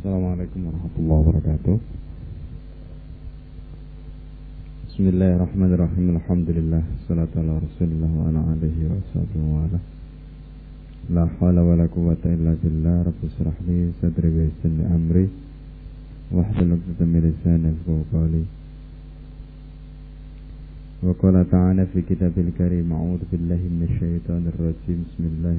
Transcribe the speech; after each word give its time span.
Assalamualaikum 0.00 0.64
warahmatullahi 0.64 1.20
wabarakatuh 1.28 1.76
Bismillahirrahmanirrahim 4.88 6.16
Alhamdulillah 6.16 6.80
Salatu 7.04 7.36
ala 7.44 7.60
rasulillah 7.60 8.08
wa 8.08 8.32
ala 8.32 8.40
alihi 8.48 8.88
wa 8.88 8.96
sahbihi 9.12 9.44
wa 9.44 9.60
ala 9.68 9.78
La 11.12 11.28
hawla 11.28 11.60
wa 11.60 11.76
la 11.76 11.84
quwata 11.84 12.32
illa 12.32 12.56
billah 12.56 13.12
Rabbi 13.12 13.28
surahli 13.28 13.92
sadri 14.00 14.32
wa 14.32 14.40
yassir 14.48 14.72
amri 14.88 15.28
Wahdul 16.32 16.80
'uqdatam 16.80 17.04
min 17.04 17.20
lisani 17.20 17.68
yafqahu 17.68 18.08
qawli 18.08 18.44
وقال 21.04 21.36
تعالى 21.52 21.92
في 21.92 22.00
كتاب 22.08 22.32
الكريم 22.36 22.88
أعوذ 22.92 23.28
بالله 23.32 23.60
من 23.68 23.88
الشيطان 23.88 24.48
الرجيم 24.48 24.98
بسم 25.12 25.22
الله 25.28 25.56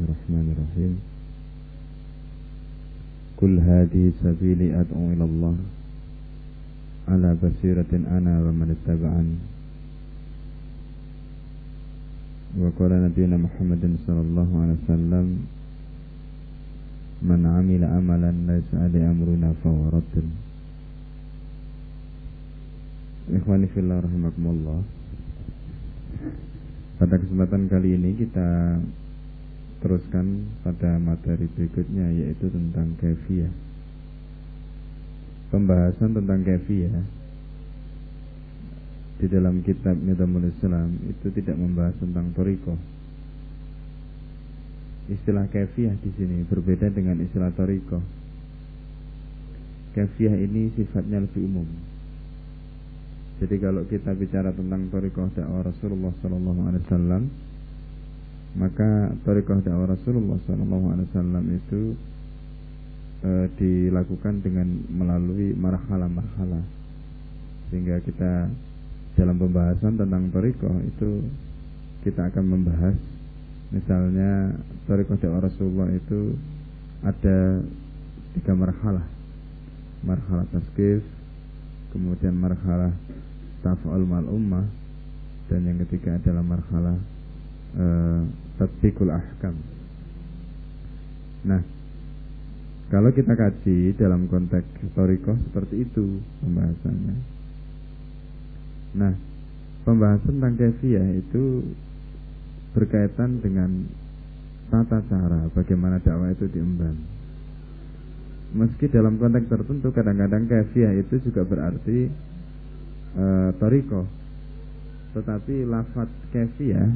الرحمن 3.41 3.41
الرحيم 3.41 3.41
كل 3.41 3.55
هذه 3.61 4.05
سبيلي 4.25 4.81
أدعو 4.81 5.13
إلى 5.13 5.25
الله 5.25 5.57
على 7.09 7.37
بصيرة 7.43 7.93
أنا 7.93 8.35
ومن 8.45 8.69
اتبعني 8.77 9.37
وقال 12.57 12.93
نبينا 13.05 13.37
محمد 13.37 13.85
صلى 14.07 14.21
الله 14.21 14.49
عليه 14.63 14.77
وسلم 14.85 15.27
من 17.23 17.41
عمل 17.47 17.83
عملا 17.85 18.33
ليس 18.33 18.71
عليه 18.73 19.11
أمرنا 19.11 19.53
فهو 19.65 19.89
رد 19.93 20.17
إخواني 23.37 23.67
في 23.67 23.81
الله 23.81 23.97
رحمكم 24.01 24.45
الله 24.47 24.81
Pada 26.97 27.21
kesempatan 27.21 27.69
kali 27.69 27.93
ini 27.93 28.17
kita 28.17 28.81
teruskan 29.82 30.48
pada 30.62 31.02
materi 31.02 31.50
berikutnya 31.52 32.08
yaitu 32.14 32.48
tentang 32.48 32.94
kefiah. 33.02 33.50
Pembahasan 35.52 36.16
tentang 36.16 36.42
kefiah 36.46 37.04
di 39.22 39.28
dalam 39.30 39.62
kitab 39.62 40.00
Nizamul 40.00 40.48
Islam 40.48 40.96
itu 41.10 41.28
tidak 41.34 41.58
membahas 41.58 41.98
tentang 41.98 42.32
toriko. 42.32 42.78
Istilah 45.12 45.50
kefiah 45.50 45.98
di 45.98 46.10
sini 46.16 46.46
berbeda 46.46 46.88
dengan 46.94 47.20
istilah 47.20 47.52
toriko. 47.52 48.00
Kefiah 49.92 50.38
ini 50.40 50.72
sifatnya 50.78 51.20
lebih 51.20 51.44
umum 51.44 51.68
jadi 53.42 53.58
kalau 53.58 53.82
kita 53.90 54.14
bicara 54.14 54.54
tentang 54.54 54.86
torikoh 54.94 55.26
dakwah 55.34 55.66
Rasulullah 55.66 56.14
Sallallahu 56.22 56.62
Alaihi 56.62 56.86
Wasallam, 56.86 57.24
maka 58.52 59.16
torikoh 59.24 59.64
dakwah 59.64 59.96
Rasulullah 59.96 60.36
Wasallam 60.36 61.46
itu 61.56 61.96
e, 63.24 63.32
dilakukan 63.56 64.44
dengan 64.44 64.68
melalui 64.92 65.56
marhala-marhala, 65.56 66.60
sehingga 67.72 68.04
kita 68.04 68.52
dalam 69.16 69.40
pembahasan 69.40 69.96
tentang 69.96 70.28
torikoh 70.36 70.76
itu 70.84 71.24
kita 72.04 72.28
akan 72.28 72.46
membahas, 72.60 72.98
misalnya 73.72 74.58
torikoh 74.84 75.16
dakwah 75.16 75.48
Rasulullah 75.48 75.88
itu 75.96 76.36
ada 77.08 77.64
tiga 78.36 78.52
marhalah, 78.52 79.08
marhalah 80.04 80.44
taskif, 80.52 81.00
kemudian 81.96 82.36
marhalah 82.36 82.92
taf'al 83.62 84.04
mal 84.04 84.26
ummah 84.28 84.66
dan 85.52 85.68
yang 85.68 85.78
ketiga 85.86 86.18
adalah 86.18 86.44
marhalah 86.44 86.98
uh, 87.76 88.24
tatbikul 88.60 89.12
ahkam. 89.12 89.56
Nah, 91.48 91.62
kalau 92.92 93.10
kita 93.16 93.34
kaji 93.36 93.96
dalam 93.96 94.28
konteks 94.28 94.68
historikoh 94.84 95.38
seperti 95.48 95.88
itu 95.88 96.20
pembahasannya. 96.44 97.16
Nah, 99.00 99.14
pembahasan 99.88 100.40
tentang 100.40 100.56
kefiah 100.60 101.10
itu 101.16 101.64
berkaitan 102.76 103.40
dengan 103.40 103.88
tata 104.68 105.04
cara 105.08 105.48
bagaimana 105.56 106.00
dakwah 106.04 106.32
itu 106.32 106.48
diemban. 106.52 106.96
Meski 108.52 108.92
dalam 108.92 109.16
konteks 109.16 109.48
tertentu 109.48 109.96
kadang-kadang 109.96 110.44
kefiah 110.48 110.92
itu 110.92 111.24
juga 111.24 111.48
berarti 111.48 112.12
e, 113.16 113.26
toriko 113.56 114.22
tetapi 115.12 115.68
lafat 115.68 116.08
ya 116.60 116.88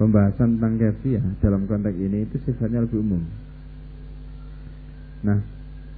pembahasan 0.00 0.56
tentang 0.56 0.80
ya 1.04 1.20
dalam 1.44 1.68
konteks 1.68 1.92
ini 2.00 2.24
itu 2.24 2.40
sifatnya 2.48 2.88
lebih 2.88 3.04
umum. 3.04 3.20
Nah 5.20 5.44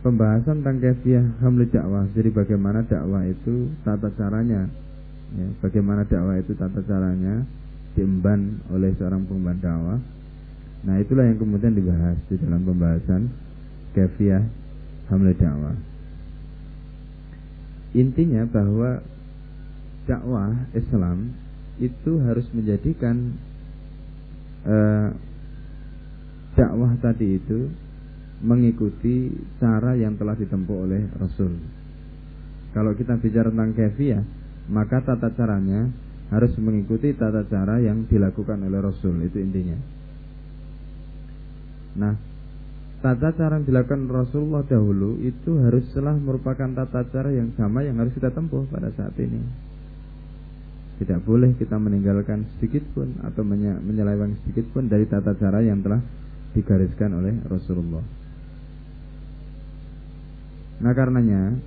pembahasan 0.02 0.66
tentang 0.66 0.82
ya 1.06 1.22
hamil 1.38 1.70
dakwah. 1.70 2.10
Jadi 2.10 2.34
bagaimana 2.34 2.82
dakwah 2.82 3.22
itu 3.22 3.70
tata 3.86 4.10
caranya? 4.18 4.66
Ya, 5.38 5.46
bagaimana 5.62 6.02
dakwah 6.02 6.34
itu 6.34 6.50
tata 6.58 6.82
caranya 6.82 7.46
diemban 7.94 8.58
oleh 8.74 8.90
seorang 8.98 9.22
pengemban 9.22 9.62
dakwah? 9.62 9.98
Nah 10.82 10.98
itulah 10.98 11.22
yang 11.22 11.38
kemudian 11.38 11.78
dibahas 11.78 12.18
di 12.26 12.34
dalam 12.42 12.66
pembahasan 12.66 13.30
ya 14.18 14.42
hamil 15.14 15.30
dakwah. 15.38 15.78
Intinya 17.94 18.50
bahwa 18.50 18.98
dakwah 20.10 20.66
Islam 20.74 21.38
itu 21.78 22.18
harus 22.26 22.50
menjadikan 22.50 23.38
uh, 24.66 25.08
dakwah 26.58 26.92
tadi 27.00 27.40
itu 27.40 27.70
mengikuti 28.42 29.30
cara 29.62 29.94
yang 29.94 30.18
telah 30.18 30.34
ditempuh 30.34 30.78
oleh 30.82 31.02
Rasul. 31.16 31.52
Kalau 32.74 32.92
kita 32.98 33.20
bicara 33.20 33.52
tentang 33.52 33.72
kefiah, 33.76 34.24
maka 34.72 35.04
tata 35.04 35.30
caranya 35.36 35.86
harus 36.32 36.52
mengikuti 36.58 37.12
tata 37.12 37.44
cara 37.46 37.78
yang 37.78 38.08
dilakukan 38.08 38.58
oleh 38.64 38.80
Rasul. 38.80 39.20
Itu 39.28 39.38
intinya. 39.38 39.78
Nah, 41.92 42.16
tata 43.04 43.30
cara 43.36 43.60
yang 43.60 43.68
dilakukan 43.68 44.08
Rasulullah 44.08 44.64
dahulu 44.64 45.20
itu 45.20 45.60
haruslah 45.60 46.16
merupakan 46.16 46.72
tata 46.72 47.04
cara 47.12 47.30
yang 47.30 47.52
sama 47.54 47.84
yang 47.84 48.00
harus 48.00 48.16
kita 48.16 48.32
tempuh 48.32 48.64
pada 48.72 48.88
saat 48.96 49.12
ini. 49.20 49.70
Tidak 51.02 51.18
boleh 51.26 51.58
kita 51.58 51.82
meninggalkan 51.82 52.46
sedikit 52.54 52.86
pun 52.94 53.18
atau 53.26 53.42
menyeleweng 53.82 54.38
sedikit 54.46 54.70
pun 54.70 54.86
dari 54.86 55.02
tata 55.10 55.34
cara 55.34 55.58
yang 55.58 55.82
telah 55.82 55.98
digariskan 56.54 57.10
oleh 57.18 57.34
Rasulullah. 57.50 58.06
Nah 60.78 60.92
karenanya 60.94 61.58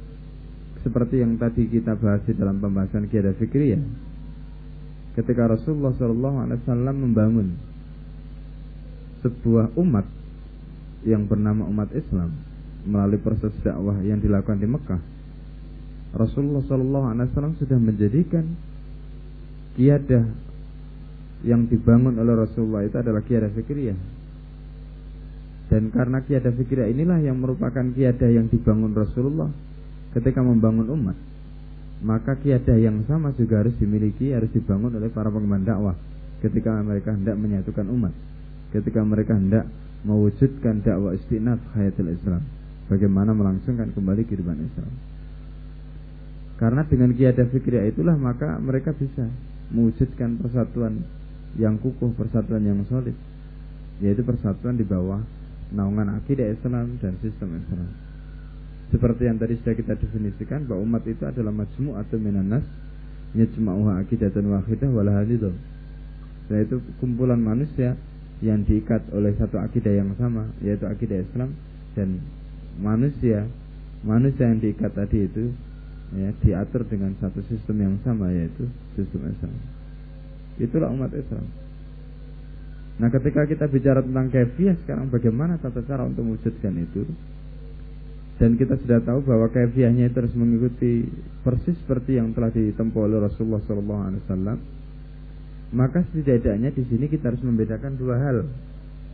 seperti 0.87 1.19
yang 1.19 1.35
tadi 1.35 1.67
kita 1.67 1.99
bahas 1.99 2.23
di 2.23 2.31
dalam 2.31 2.63
pembahasan 2.63 3.11
kiada 3.11 3.35
fikriyah, 3.35 3.83
ketika 5.19 5.51
Rasulullah 5.51 5.91
SAW 5.99 6.95
membangun 6.95 7.59
sebuah 9.19 9.75
umat 9.75 10.07
yang 11.03 11.27
bernama 11.27 11.67
umat 11.75 11.91
Islam 11.91 12.31
melalui 12.87 13.19
proses 13.19 13.51
dakwah 13.67 13.99
yang 13.99 14.23
dilakukan 14.23 14.63
di 14.63 14.67
Mekah, 14.69 15.01
Rasulullah 16.15 16.63
SAW 16.63 17.59
sudah 17.59 17.79
menjadikan 17.81 18.74
kiadah 19.75 20.23
yang 21.45 21.69
dibangun 21.69 22.17
oleh 22.17 22.33
Rasulullah 22.47 22.81
itu 22.87 22.97
adalah 22.97 23.21
kiadah 23.21 23.51
fikriyah. 23.53 23.99
Dan 25.69 25.93
karena 25.93 26.23
kiadah 26.23 26.53
fikriyah 26.55 26.89
inilah 26.89 27.19
yang 27.21 27.37
merupakan 27.37 27.83
kiadah 27.83 28.29
yang 28.31 28.47
dibangun 28.49 28.95
Rasulullah 28.95 29.51
ketika 30.15 30.41
membangun 30.41 30.87
umat. 30.95 31.17
Maka 32.05 32.37
kiadah 32.39 32.75
yang 32.79 33.03
sama 33.05 33.31
juga 33.35 33.63
harus 33.63 33.75
dimiliki, 33.77 34.31
harus 34.31 34.51
dibangun 34.51 34.95
oleh 34.95 35.09
para 35.11 35.27
pengemban 35.29 35.63
dakwah 35.63 35.95
ketika 36.39 36.81
mereka 36.81 37.13
hendak 37.13 37.35
menyatukan 37.35 37.85
umat. 37.91 38.13
Ketika 38.71 39.01
mereka 39.05 39.37
hendak 39.37 39.65
mewujudkan 40.05 40.85
dakwah 40.85 41.17
istinaf 41.17 41.59
hayatul 41.73 42.13
Islam. 42.13 42.41
Bagaimana 42.85 43.33
melangsungkan 43.33 43.89
kembali 43.97 44.21
kehidupan 44.29 44.57
Islam. 44.61 44.91
Karena 46.55 46.85
dengan 46.85 47.11
kiadah 47.11 47.47
fikriyah 47.51 47.89
itulah 47.89 48.15
maka 48.15 48.55
mereka 48.61 48.95
bisa 48.95 49.27
mewujudkan 49.73 50.37
persatuan 50.41 51.01
yang 51.55 51.79
kukuh, 51.79 52.11
persatuan 52.19 52.61
yang 52.65 52.83
solid, 52.91 53.15
yaitu 54.03 54.21
persatuan 54.21 54.75
di 54.75 54.83
bawah 54.83 55.23
naungan 55.71 56.19
akidah 56.19 56.51
Islam 56.51 56.99
dan 56.99 57.15
sistem 57.23 57.57
Islam. 57.57 57.89
Seperti 58.93 59.25
yang 59.25 59.41
tadi 59.41 59.57
sudah 59.59 59.73
kita 59.73 59.93
definisikan 59.97 60.69
bahwa 60.69 60.85
umat 60.85 61.03
itu 61.09 61.25
adalah 61.25 61.49
majmu 61.49 61.97
atau 61.97 62.17
minanas 62.21 62.63
yajma'uha 63.33 64.05
dan 64.05 64.45
wahidah 64.45 64.89
wala 64.93 65.11
halidah. 65.19 65.55
Yaitu 66.53 66.77
kumpulan 67.01 67.41
manusia 67.41 67.97
yang 68.43 68.61
diikat 68.67 69.09
oleh 69.15 69.33
satu 69.39 69.57
akidah 69.57 69.95
yang 69.95 70.11
sama 70.19 70.51
yaitu 70.59 70.83
akidah 70.85 71.23
Islam 71.23 71.55
dan 71.95 72.19
manusia 72.77 73.47
manusia 74.03 74.51
yang 74.51 74.59
diikat 74.59 74.91
tadi 74.91 75.25
itu 75.25 75.55
ya 76.13 76.29
diatur 76.43 76.85
dengan 76.85 77.17
satu 77.17 77.41
sistem 77.49 77.81
yang 77.81 77.95
sama 78.05 78.29
yaitu 78.29 78.69
sistem 78.93 79.31
Islam. 79.31 79.55
Itulah 80.61 80.93
umat 80.93 81.11
Islam. 81.17 81.49
Nah, 82.95 83.11
ketika 83.11 83.43
kita 83.43 83.65
bicara 83.67 83.99
tentang 83.99 84.31
kefiah 84.31 84.77
sekarang 84.85 85.11
bagaimana 85.11 85.59
tata 85.59 85.83
cara 85.83 86.07
untuk 86.07 86.23
mewujudkan 86.23 86.79
itu? 86.79 87.03
dan 88.35 88.59
kita 88.59 88.75
sudah 88.83 88.99
tahu 88.99 89.23
bahwa 89.23 89.47
kefiahnya 89.47 90.11
itu 90.11 90.17
harus 90.19 90.35
mengikuti 90.35 91.07
persis 91.39 91.75
seperti 91.79 92.19
yang 92.19 92.35
telah 92.35 92.51
ditempuh 92.51 93.07
oleh 93.07 93.23
Rasulullah 93.23 93.63
SAW, 93.63 94.59
maka 95.71 96.03
setidaknya 96.11 96.75
di 96.75 96.83
sini 96.83 97.07
kita 97.07 97.31
harus 97.31 97.39
membedakan 97.39 97.95
dua 97.95 98.19
hal 98.19 98.43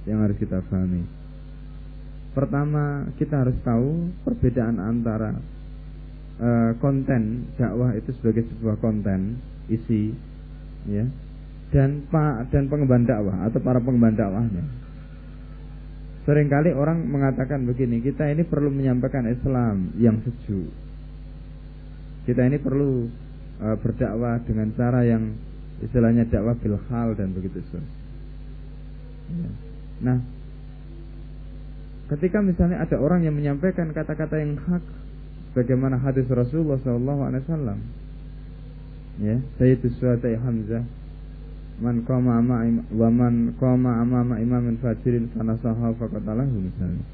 yang 0.09 0.25
harus 0.25 0.37
kita 0.41 0.65
pahami. 0.65 1.05
Pertama, 2.33 3.13
kita 3.21 3.45
harus 3.45 3.57
tahu 3.61 4.09
perbedaan 4.25 4.81
antara 4.81 5.37
uh, 6.41 6.71
konten 6.81 7.53
dakwah 7.55 7.93
itu 7.93 8.09
sebagai 8.19 8.49
sebuah 8.49 8.81
konten 8.81 9.37
isi, 9.69 10.11
ya, 10.89 11.05
dan 11.71 12.03
pak 12.11 12.51
dan 12.51 12.67
pengemban 12.67 13.07
dakwah 13.07 13.47
atau 13.47 13.61
para 13.63 13.79
pengemban 13.79 14.17
dakwahnya. 14.17 14.65
Seringkali 16.21 16.77
orang 16.77 17.09
mengatakan 17.09 17.65
begini, 17.65 17.97
kita 17.97 18.29
ini 18.29 18.45
perlu 18.45 18.69
menyampaikan 18.69 19.25
Islam 19.25 19.89
yang 19.97 20.21
sejuk. 20.21 20.69
Kita 22.29 22.45
ini 22.45 22.61
perlu 22.61 23.09
e, 23.57 23.67
berdakwah 23.81 24.37
dengan 24.45 24.69
cara 24.77 25.01
yang 25.01 25.33
istilahnya 25.81 26.29
dakwah 26.29 26.53
bil 26.61 26.77
hal 26.93 27.17
dan 27.17 27.33
begitu 27.33 27.65
Ya. 29.31 29.49
Nah, 30.03 30.17
ketika 32.13 32.43
misalnya 32.43 32.83
ada 32.83 32.99
orang 32.99 33.25
yang 33.25 33.33
menyampaikan 33.33 33.89
kata-kata 33.95 34.43
yang 34.43 34.59
hak, 34.59 34.83
bagaimana 35.51 35.99
hadis 35.99 36.27
Rasulullah 36.31 36.79
SAW, 36.79 37.79
ya, 39.19 39.35
Sayyidus 39.59 39.95
Suhatai 39.99 40.39
Hamzah, 40.39 40.83
man 41.81 42.05
qama 42.05 42.37
ama 42.37 42.61
wa 42.93 43.09
man 43.09 43.57
qama 43.57 43.99
amama 43.99 44.37
imamin 44.37 44.77
fajirin 44.77 45.33
fanasaha 45.33 45.97
faqatalahu 45.97 46.55
misalnya. 46.61 47.05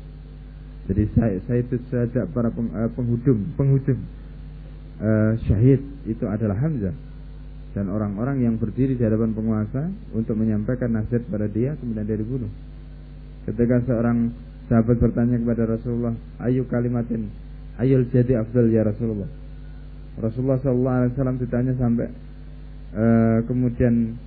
Jadi 0.87 1.03
saya 1.15 1.39
saya 1.47 1.59
itu 1.63 1.79
saja 1.87 2.27
para 2.27 2.51
peng, 2.51 2.71
uh, 2.75 2.91
penghujum 2.91 3.55
penghujum 3.55 3.99
uh, 4.99 5.39
syahid 5.47 5.83
itu 6.03 6.23
adalah 6.27 6.59
Hamzah 6.59 6.95
dan 7.75 7.91
orang-orang 7.91 8.43
yang 8.43 8.55
berdiri 8.59 8.95
di 8.95 9.03
hadapan 9.03 9.31
penguasa 9.31 9.87
untuk 10.11 10.35
menyampaikan 10.35 10.91
nasihat 10.91 11.23
pada 11.31 11.47
dia 11.47 11.75
kemudian 11.79 12.07
dia 12.07 12.19
dibunuh. 12.19 12.51
Ketika 13.47 13.83
seorang 13.87 14.35
sahabat 14.67 14.99
bertanya 14.99 15.39
kepada 15.39 15.63
Rasulullah, 15.63 16.15
"Ayu 16.43 16.67
kalimatin 16.67 17.31
ayul 17.81 18.05
jadi 18.09 18.41
afdal 18.41 18.69
ya 18.69 18.85
Rasulullah?" 18.85 19.29
Rasulullah 20.17 20.57
SAW 20.57 21.37
ditanya 21.37 21.77
sampai 21.77 22.09
uh, 22.97 23.45
kemudian 23.45 24.17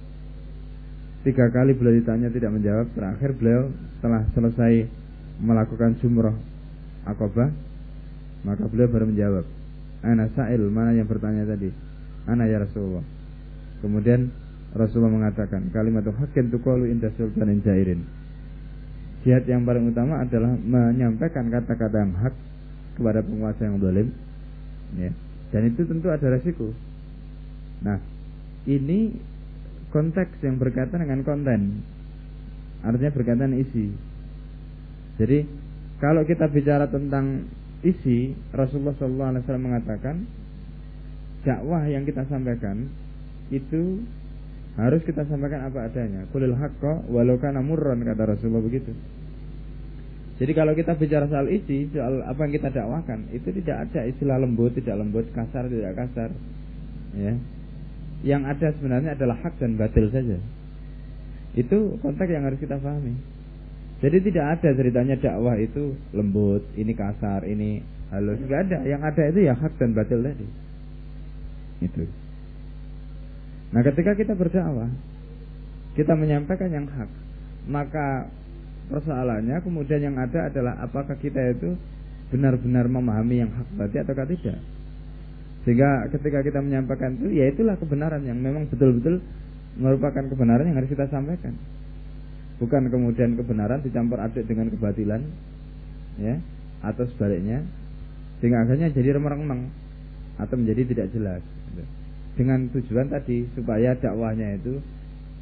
Tiga 1.20 1.52
kali 1.52 1.76
beliau 1.76 2.00
ditanya 2.00 2.32
tidak 2.32 2.49
menjawab. 2.49 2.87
Terakhir 2.97 3.37
beliau 3.37 3.69
setelah 4.00 4.25
selesai 4.32 4.88
melakukan 5.44 6.00
jumroh 6.00 6.32
akobah, 7.05 7.52
maka 8.49 8.64
beliau 8.64 8.88
baru 8.88 9.05
menjawab. 9.05 9.44
Ana 10.00 10.32
sa'il, 10.32 10.64
mana 10.73 10.96
yang 10.96 11.05
bertanya 11.05 11.44
tadi? 11.44 11.69
Ana 12.25 12.49
ya 12.49 12.64
Rasulullah. 12.64 13.05
Kemudian 13.85 14.32
Rasulullah 14.73 15.12
mengatakan, 15.12 15.69
kalimat 15.76 16.08
hakin 16.08 16.49
tuqalu 16.49 16.88
inda 16.88 17.12
sultanin 17.20 17.61
jairin. 17.61 18.00
Jihad 19.20 19.44
yang 19.44 19.69
paling 19.69 19.93
utama 19.93 20.25
adalah 20.25 20.56
menyampaikan 20.56 21.53
kata-kata 21.53 22.00
yang 22.00 22.17
hak 22.17 22.32
kepada 23.00 23.25
penguasa 23.25 23.64
yang 23.64 23.81
zalim. 23.81 24.12
Ya. 25.00 25.11
Dan 25.50 25.73
itu 25.73 25.88
tentu 25.88 26.12
ada 26.12 26.26
resiko. 26.29 26.76
Nah, 27.81 27.97
ini 28.69 29.17
konteks 29.88 30.44
yang 30.44 30.61
berkaitan 30.61 31.00
dengan 31.00 31.25
konten. 31.25 31.81
Artinya 32.85 33.12
berkaitan 33.12 33.56
isi. 33.56 33.91
Jadi 35.17 35.49
kalau 36.00 36.25
kita 36.29 36.49
bicara 36.49 36.88
tentang 36.88 37.49
isi, 37.81 38.37
Rasulullah 38.52 38.97
SAW 38.97 39.61
mengatakan 39.61 40.25
dakwah 41.44 41.85
yang 41.88 42.05
kita 42.05 42.25
sampaikan 42.29 42.88
itu 43.49 44.05
harus 44.79 45.03
kita 45.05 45.26
sampaikan 45.26 45.69
apa 45.69 45.91
adanya. 45.91 46.25
Kulil 46.31 46.56
haqqo 46.56 47.05
walau 47.11 47.37
kana 47.37 47.61
murran 47.61 48.00
kata 48.06 48.37
Rasulullah 48.37 48.64
begitu. 48.64 48.94
Jadi 50.41 50.53
kalau 50.57 50.73
kita 50.73 50.97
bicara 50.97 51.29
soal 51.29 51.53
isi, 51.53 51.93
soal 51.93 52.25
apa 52.25 52.49
yang 52.49 52.53
kita 52.57 52.73
dakwakan, 52.73 53.29
itu 53.29 53.53
tidak 53.61 53.87
ada 53.89 54.09
istilah 54.09 54.41
lembut, 54.41 54.73
tidak 54.73 54.97
lembut, 54.97 55.29
kasar, 55.37 55.69
tidak 55.69 55.93
kasar. 56.01 56.33
Ya 57.13 57.37
yang 58.21 58.45
ada 58.45 58.73
sebenarnya 58.77 59.17
adalah 59.17 59.37
hak 59.41 59.57
dan 59.57 59.81
batil 59.81 60.13
saja. 60.13 60.37
Itu 61.57 61.97
konteks 62.05 62.31
yang 62.31 62.45
harus 62.45 62.61
kita 62.61 62.77
pahami. 62.77 63.17
Jadi 64.01 64.17
tidak 64.33 64.61
ada 64.61 64.69
ceritanya 64.73 65.17
dakwah 65.21 65.57
itu 65.61 65.93
lembut, 66.17 66.65
ini 66.77 66.93
kasar, 66.97 67.45
ini 67.45 67.85
halus, 68.13 68.41
nggak 68.41 68.61
ada. 68.69 68.79
Yang 68.85 69.03
ada 69.13 69.23
itu 69.29 69.41
ya 69.45 69.55
hak 69.57 69.73
dan 69.77 69.91
batil 69.93 70.21
tadi. 70.25 70.47
Itu. 71.85 72.05
Nah, 73.71 73.83
ketika 73.85 74.13
kita 74.17 74.33
berdakwah, 74.37 74.89
kita 75.97 76.13
menyampaikan 76.17 76.71
yang 76.73 76.87
hak, 76.89 77.11
maka 77.69 78.29
persoalannya 78.91 79.63
kemudian 79.63 80.03
yang 80.03 80.17
ada 80.19 80.51
adalah 80.51 80.75
apakah 80.83 81.15
kita 81.17 81.55
itu 81.55 81.79
benar-benar 82.31 82.87
memahami 82.87 83.47
yang 83.47 83.51
hak 83.51 83.69
tadi 83.79 83.97
atau 84.03 84.15
tidak. 84.27 84.59
Sehingga 85.67 86.09
ketika 86.09 86.41
kita 86.41 86.59
menyampaikan 86.65 87.21
itu, 87.21 87.37
ya 87.37 87.53
itulah 87.53 87.77
kebenaran 87.77 88.25
yang 88.25 88.39
memang 88.41 88.67
betul-betul 88.71 89.21
merupakan 89.77 90.25
kebenaran 90.25 90.67
yang 90.67 90.77
harus 90.81 90.89
kita 90.89 91.07
sampaikan. 91.13 91.53
Bukan 92.57 92.89
kemudian 92.89 93.37
kebenaran 93.37 93.85
dicampur 93.85 94.21
aduk 94.21 94.45
dengan 94.49 94.73
kebatilan, 94.73 95.21
ya, 96.17 96.41
atau 96.81 97.05
sebaliknya, 97.13 97.65
sehingga 98.41 98.65
akhirnya 98.65 98.89
jadi 98.93 99.21
remang-remang 99.21 99.69
atau 100.41 100.57
menjadi 100.57 100.83
tidak 100.89 101.07
jelas. 101.13 101.43
Dengan 102.37 102.73
tujuan 102.73 103.13
tadi 103.13 103.45
supaya 103.53 103.93
dakwahnya 104.01 104.57
itu 104.57 104.81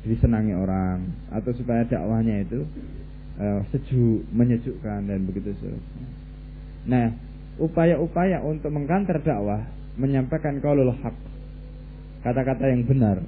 disenangi 0.02 0.54
orang 0.54 1.06
atau 1.30 1.50
supaya 1.54 1.86
dakwahnya 1.86 2.42
itu 2.42 2.66
uh, 3.38 3.60
sejuk, 3.72 4.26
menyejukkan 4.34 5.08
dan 5.08 5.20
begitu 5.24 5.54
seterusnya. 5.56 6.06
Nah, 6.88 7.06
upaya-upaya 7.58 8.42
untuk 8.46 8.70
mengkantar 8.70 9.18
dakwah 9.22 9.66
menyampaikan 9.98 10.62
kaulul 10.62 10.94
hak 10.94 11.14
kata-kata 12.22 12.70
yang 12.70 12.86
benar 12.86 13.18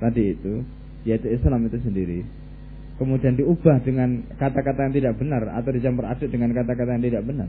tadi 0.00 0.32
itu 0.32 0.64
yaitu 1.04 1.28
Islam 1.28 1.68
itu 1.68 1.78
sendiri 1.84 2.24
kemudian 2.96 3.36
diubah 3.36 3.84
dengan 3.84 4.24
kata-kata 4.40 4.88
yang 4.88 4.94
tidak 4.96 5.14
benar 5.20 5.42
atau 5.52 5.70
dicampur 5.72 6.08
aduk 6.08 6.32
dengan 6.32 6.56
kata-kata 6.56 6.96
yang 6.96 7.04
tidak 7.04 7.22
benar 7.28 7.48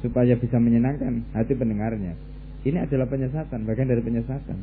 supaya 0.00 0.34
bisa 0.34 0.56
menyenangkan 0.56 1.20
hati 1.36 1.52
pendengarnya 1.52 2.16
ini 2.64 2.78
adalah 2.80 3.06
penyesatan 3.06 3.68
bagian 3.68 3.88
dari 3.92 4.00
penyesatan 4.00 4.58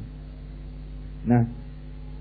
nah 1.29 1.45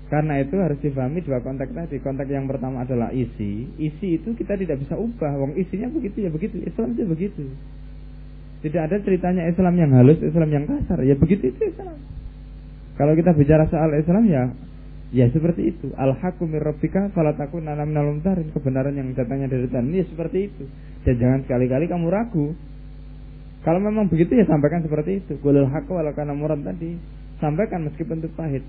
karena 0.09 0.41
itu 0.41 0.57
harus 0.57 0.81
difahami 0.81 1.21
dua 1.21 1.39
konteks 1.39 1.69
tadi 1.69 2.01
konteks 2.01 2.29
yang 2.33 2.49
pertama 2.49 2.81
adalah 2.81 3.13
isi 3.13 3.69
isi 3.77 4.17
itu 4.17 4.33
kita 4.33 4.57
tidak 4.57 4.81
bisa 4.81 4.97
ubah 4.97 5.37
wong 5.37 5.53
isinya 5.53 5.85
begitu 5.89 6.25
ya 6.25 6.29
begitu 6.33 6.57
Islam 6.65 6.97
itu 6.97 7.05
begitu 7.05 7.45
tidak 8.59 8.91
ada 8.91 8.97
ceritanya 8.99 9.47
Islam 9.47 9.73
yang 9.79 9.91
halus, 9.95 10.19
Islam 10.19 10.49
yang 10.51 10.65
kasar. 10.67 10.99
Ya 11.07 11.15
begitu 11.15 11.47
itu 11.47 11.61
Islam. 11.71 11.95
Kalau 12.99 13.15
kita 13.15 13.31
bicara 13.31 13.63
soal 13.71 13.95
Islam 13.95 14.27
ya 14.27 14.51
ya 15.15 15.31
seperti 15.31 15.71
itu. 15.71 15.95
Al 15.95 16.19
haqqu 16.19 16.43
mir 16.43 16.59
rabbika 16.59 17.07
fala 17.15 17.31
takunanna 17.39 17.87
minal 17.87 18.19
Kebenaran 18.51 18.99
yang 18.99 19.15
datangnya 19.15 19.47
dari 19.47 19.63
Tuhan. 19.71 19.95
Ya 19.95 20.03
seperti 20.03 20.51
itu. 20.51 20.63
Dan 21.07 21.15
jangan 21.15 21.39
sekali-kali 21.47 21.87
kamu 21.87 22.11
ragu. 22.11 22.51
Kalau 23.63 23.79
memang 23.79 24.11
begitu 24.11 24.35
ya 24.35 24.43
sampaikan 24.43 24.83
seperti 24.83 25.23
itu. 25.23 25.39
Qulil 25.39 25.71
haqqu 25.71 25.95
walau 25.95 26.11
kana 26.11 26.35
murad 26.35 26.59
tadi. 26.59 26.99
Sampaikan 27.39 27.87
meskipun 27.87 28.19
itu 28.19 28.27
pahit. 28.35 28.63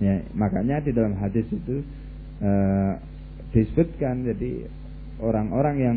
Ya, 0.00 0.24
makanya 0.32 0.80
di 0.80 0.90
dalam 0.94 1.18
hadis 1.20 1.46
itu 1.50 1.84
uh, 2.40 2.96
disebutkan 3.52 4.24
jadi 4.24 4.66
orang-orang 5.20 5.76
yang 5.78 5.96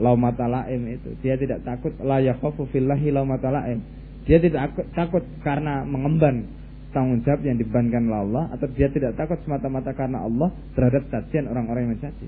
laumata 0.00 0.48
laim 0.48 0.88
itu. 0.88 1.12
Dia 1.20 1.36
tidak 1.36 1.62
takut 1.62 1.92
la 2.00 2.18
yakhafu 2.18 2.64
fillahi. 2.72 3.12
Dia 4.24 4.38
tidak 4.40 4.76
takut 4.96 5.24
karena 5.44 5.84
mengemban 5.84 6.48
tanggung 6.90 7.22
jawab 7.22 7.46
yang 7.46 7.56
dibebankan 7.56 8.10
oleh 8.10 8.20
Allah 8.26 8.44
atau 8.54 8.66
dia 8.74 8.90
tidak 8.90 9.14
takut 9.14 9.38
semata-mata 9.46 9.94
karena 9.94 10.26
Allah 10.26 10.50
terhadap 10.74 11.06
cacian 11.08 11.46
orang-orang 11.46 11.86
yang 11.86 11.92
mencaci. 11.96 12.26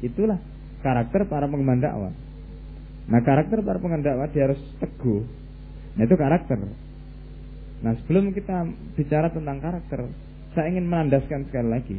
Itulah 0.00 0.40
karakter 0.80 1.28
para 1.28 1.44
pengemban 1.44 1.82
dakwah. 1.82 2.12
Nah, 3.08 3.20
karakter 3.24 3.60
para 3.60 3.78
pengemban 3.80 4.04
dakwah 4.04 4.28
dia 4.32 4.48
harus 4.48 4.60
teguh. 4.80 5.22
Nah, 5.96 6.02
itu 6.04 6.16
karakter. 6.16 6.56
Nah, 7.78 7.92
sebelum 8.02 8.32
kita 8.32 8.66
bicara 8.96 9.30
tentang 9.30 9.60
karakter, 9.62 10.08
saya 10.58 10.74
ingin 10.74 10.90
menandaskan 10.90 11.46
sekali 11.46 11.70
lagi. 11.70 11.98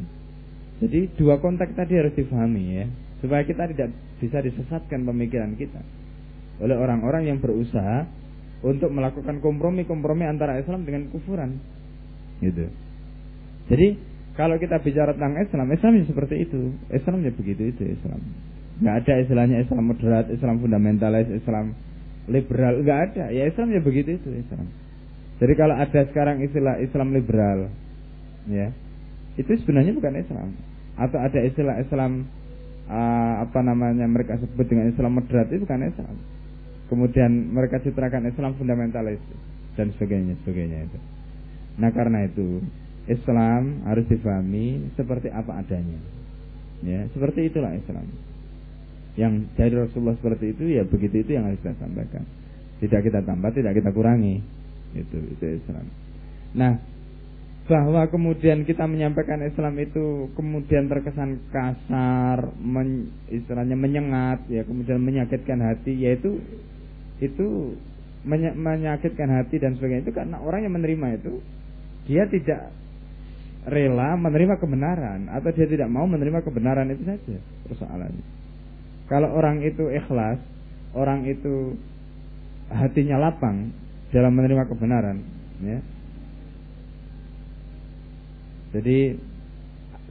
Jadi 0.84 1.16
dua 1.16 1.40
konteks 1.40 1.72
tadi 1.80 1.96
harus 1.96 2.12
difahami 2.12 2.64
ya 2.76 2.86
supaya 3.24 3.48
kita 3.48 3.72
tidak 3.72 3.96
bisa 4.20 4.44
disesatkan 4.44 5.08
pemikiran 5.08 5.56
kita 5.56 5.80
oleh 6.60 6.76
orang-orang 6.76 7.32
yang 7.32 7.40
berusaha 7.40 8.04
untuk 8.60 8.92
melakukan 8.92 9.40
kompromi-kompromi 9.40 10.28
antara 10.28 10.60
Islam 10.60 10.84
dengan 10.84 11.08
kufuran. 11.08 11.56
Gitu. 12.44 12.68
Jadi 13.72 13.88
kalau 14.36 14.60
kita 14.60 14.84
bicara 14.84 15.16
tentang 15.16 15.40
Islam, 15.40 15.68
Islam 15.72 15.92
ya 15.96 16.04
seperti 16.04 16.36
itu. 16.44 16.76
Islam 16.92 17.24
ya 17.24 17.32
begitu 17.32 17.64
itu 17.64 17.84
Islam. 17.96 18.20
Nggak 18.84 18.96
ada 19.08 19.14
istilahnya 19.24 19.58
Islam 19.64 19.84
moderat, 19.88 20.28
Islam 20.32 20.60
fundamentalis, 20.60 21.28
Islam 21.32 21.76
liberal 22.30 22.86
nggak 22.86 23.00
ada 23.12 23.26
ya 23.34 23.50
Islam 23.50 23.74
ya 23.74 23.82
begitu 23.82 24.16
itu 24.16 24.30
Islam 24.30 24.70
jadi 25.42 25.54
kalau 25.58 25.76
ada 25.76 26.02
sekarang 26.08 26.46
istilah 26.46 26.78
Islam 26.80 27.12
liberal 27.12 27.74
ya. 28.48 28.72
Itu 29.36 29.52
sebenarnya 29.64 29.96
bukan 29.96 30.14
Islam. 30.16 30.56
Atau 31.00 31.20
ada 31.20 31.40
istilah 31.44 31.80
Islam 31.80 32.28
uh, 32.90 33.34
apa 33.46 33.60
namanya 33.64 34.04
mereka 34.10 34.36
sebut 34.40 34.68
dengan 34.68 34.92
Islam 34.92 35.20
moderat 35.20 35.48
itu 35.52 35.64
bukan 35.64 35.88
Islam. 35.88 36.16
Kemudian 36.90 37.54
mereka 37.54 37.80
citrakan 37.80 38.28
Islam 38.28 38.58
fundamentalis 38.58 39.22
dan 39.78 39.94
sebagainya 39.96 40.36
sebagainya 40.44 40.90
itu. 40.90 41.00
Nah 41.80 41.94
karena 41.94 42.26
itu 42.28 42.60
Islam 43.08 43.86
harus 43.88 44.06
difahami 44.10 44.92
seperti 44.98 45.30
apa 45.32 45.62
adanya. 45.62 46.02
Ya 46.84 47.06
seperti 47.14 47.48
itulah 47.48 47.72
Islam. 47.72 48.10
Yang 49.16 49.34
dari 49.56 49.74
Rasulullah 49.76 50.18
seperti 50.18 50.58
itu 50.58 50.64
ya 50.68 50.84
begitu 50.84 51.22
itu 51.22 51.32
yang 51.38 51.48
harus 51.48 51.60
kita 51.62 51.76
sampaikan 51.80 52.24
tidak 52.80 53.02
kita 53.06 53.20
tambah 53.24 53.52
tidak 53.54 53.78
kita 53.78 53.90
kurangi. 53.92 54.42
Itu 54.96 55.20
itu 55.20 55.46
Islam. 55.62 55.86
Nah 56.58 56.82
bahwa 57.70 58.10
kemudian 58.10 58.66
kita 58.66 58.90
menyampaikan 58.90 59.46
Islam 59.46 59.78
itu 59.78 60.34
kemudian 60.34 60.90
terkesan 60.90 61.38
kasar, 61.54 62.50
men, 62.58 63.14
istilahnya 63.30 63.78
menyengat, 63.78 64.50
ya 64.50 64.66
kemudian 64.66 64.98
menyakitkan 64.98 65.62
hati, 65.62 65.94
yaitu 65.94 66.42
itu 67.22 67.78
menyakitkan 68.26 69.30
hati 69.32 69.62
dan 69.62 69.78
sebagainya 69.78 70.04
itu 70.04 70.12
karena 70.18 70.42
orang 70.44 70.68
yang 70.68 70.76
menerima 70.76 71.24
itu 71.24 71.40
dia 72.04 72.28
tidak 72.28 72.74
rela 73.70 74.18
menerima 74.18 74.60
kebenaran 74.60 75.30
atau 75.32 75.50
dia 75.54 75.70
tidak 75.70 75.88
mau 75.88 76.04
menerima 76.10 76.42
kebenaran 76.42 76.90
itu 76.90 77.06
saja 77.06 77.38
persoalannya. 77.70 78.26
Kalau 79.08 79.30
orang 79.38 79.62
itu 79.62 79.94
ikhlas, 79.94 80.42
orang 80.98 81.30
itu 81.30 81.78
hatinya 82.74 83.30
lapang 83.30 83.74
dalam 84.10 84.34
menerima 84.34 84.66
kebenaran, 84.70 85.18
ya, 85.62 85.80
jadi 88.70 89.18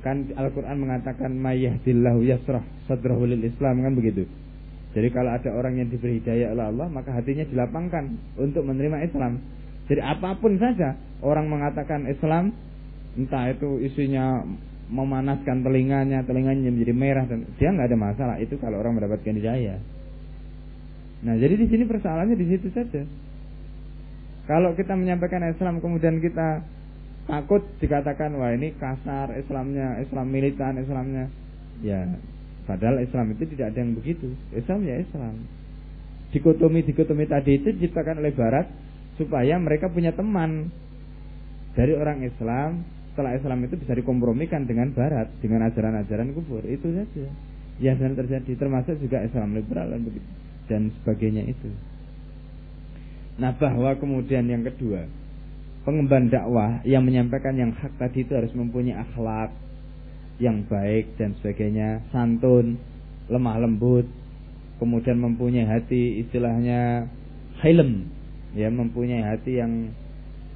kan 0.02 0.30
Al-Qur'an 0.34 0.78
mengatakan 0.78 1.34
mayyahdillahu 1.34 2.22
yasrah 2.22 2.62
sadrahu 2.86 3.26
lil 3.26 3.42
Islam 3.42 3.82
kan 3.82 3.92
begitu. 3.94 4.26
Jadi 4.96 5.08
kalau 5.12 5.30
ada 5.30 5.50
orang 5.52 5.78
yang 5.78 5.88
diberi 5.92 6.18
hidayah 6.18 6.54
oleh 6.54 6.64
Allah 6.74 6.86
maka 6.90 7.12
hatinya 7.12 7.44
dilapangkan 7.46 8.18
untuk 8.40 8.64
menerima 8.66 9.04
Islam. 9.04 9.42
Jadi 9.86 10.00
apa 10.02 10.36
pun 10.38 10.56
saja 10.58 10.96
orang 11.22 11.46
mengatakan 11.50 12.08
Islam 12.08 12.54
entah 13.18 13.50
itu 13.50 13.82
isinya 13.82 14.42
memanaskan 14.88 15.60
telinganya, 15.60 16.24
telinganya 16.24 16.72
menjadi 16.72 16.94
merah 16.96 17.24
dan 17.28 17.44
dia 17.60 17.68
nggak 17.68 17.92
ada 17.92 17.98
masalah 17.98 18.36
itu 18.40 18.56
kalau 18.56 18.80
orang 18.80 18.96
mendapatkan 18.96 19.36
hidayah. 19.36 19.78
Nah, 21.18 21.34
jadi 21.34 21.58
di 21.58 21.66
sini 21.66 21.84
persoalannya 21.84 22.36
di 22.38 22.46
situ 22.46 22.70
saja. 22.72 23.02
Kalau 24.48 24.72
kita 24.72 24.96
menyampaikan 24.96 25.44
Islam 25.44 25.82
kemudian 25.84 26.24
kita 26.24 26.64
takut 27.28 27.60
dikatakan 27.78 28.32
wah 28.40 28.50
ini 28.56 28.72
kasar 28.80 29.36
Islamnya 29.36 30.00
Islam 30.00 30.26
militan 30.32 30.80
Islamnya. 30.80 31.28
Ya 31.84 32.08
padahal 32.64 33.04
Islam 33.04 33.36
itu 33.36 33.44
tidak 33.52 33.76
ada 33.76 33.78
yang 33.84 33.92
begitu. 33.94 34.32
Islam 34.56 34.82
ya 34.88 34.96
Islam. 34.96 35.44
Dikotomi 36.32 36.84
dikotomi 36.88 37.28
tadi 37.28 37.60
itu 37.60 37.68
diciptakan 37.76 38.24
oleh 38.24 38.32
Barat 38.32 38.66
supaya 39.20 39.60
mereka 39.60 39.92
punya 39.92 40.16
teman. 40.16 40.72
Dari 41.76 41.94
orang 41.94 42.24
Islam 42.24 42.82
setelah 43.12 43.36
Islam 43.36 43.62
itu 43.68 43.76
bisa 43.76 43.92
dikompromikan 43.94 44.64
dengan 44.64 44.90
Barat 44.96 45.28
dengan 45.44 45.68
ajaran-ajaran 45.68 46.32
kubur. 46.32 46.64
Itu 46.64 46.90
saja. 46.90 47.28
Yang 47.78 48.02
sedang 48.02 48.16
terjadi 48.18 48.52
termasuk 48.58 48.98
juga 48.98 49.22
Islam 49.22 49.54
liberal 49.54 49.94
dan 49.94 50.02
begitu 50.02 50.26
dan 50.68 50.92
sebagainya 51.00 51.48
itu. 51.48 51.70
Nah 53.40 53.56
bahwa 53.56 53.96
kemudian 53.96 54.44
yang 54.46 54.62
kedua 54.62 55.08
pengemban 55.88 56.28
dakwah 56.28 56.84
yang 56.84 57.00
menyampaikan 57.00 57.56
yang 57.56 57.72
hak 57.72 57.96
tadi 57.96 58.20
itu 58.20 58.36
harus 58.36 58.52
mempunyai 58.52 58.92
akhlak 58.92 59.48
yang 60.36 60.68
baik 60.68 61.16
dan 61.16 61.32
sebagainya, 61.40 62.04
santun, 62.12 62.76
lemah 63.32 63.56
lembut, 63.56 64.04
kemudian 64.76 65.16
mempunyai 65.16 65.64
hati 65.64 66.20
istilahnya 66.28 67.08
hilm, 67.64 68.04
ya 68.52 68.68
mempunyai 68.68 69.24
hati 69.32 69.64
yang 69.64 69.88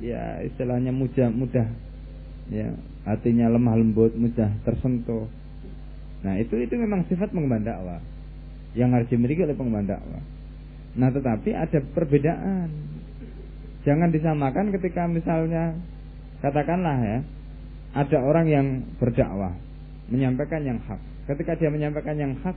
ya 0.05 0.45
istilahnya 0.45 0.93
mudah 0.93 1.33
mudah 1.33 1.65
ya 2.53 2.69
hatinya 3.09 3.49
lemah 3.49 3.81
lembut, 3.81 4.13
mudah 4.13 4.53
tersentuh. 4.69 5.33
Nah, 6.29 6.37
itu 6.37 6.61
itu 6.61 6.77
memang 6.77 7.09
sifat 7.09 7.33
pengemban 7.33 7.65
dakwah 7.65 8.05
yang 8.77 8.93
harus 8.93 9.09
dimiliki 9.09 9.49
oleh 9.49 9.57
pengemban 9.57 9.97
dakwah. 9.97 10.21
Nah, 10.93 11.09
tetapi 11.09 11.57
ada 11.57 11.81
perbedaan 11.97 12.69
Jangan 13.83 14.15
disamakan 14.15 14.71
ketika 14.71 15.11
misalnya 15.11 15.75
katakanlah 16.39 16.97
ya 17.03 17.19
ada 17.99 18.19
orang 18.23 18.47
yang 18.47 18.67
berdakwah 19.03 19.53
menyampaikan 20.09 20.63
yang 20.63 20.79
hak. 20.87 21.01
Ketika 21.27 21.59
dia 21.59 21.71
menyampaikan 21.71 22.17
yang 22.19 22.33
hak 22.43 22.57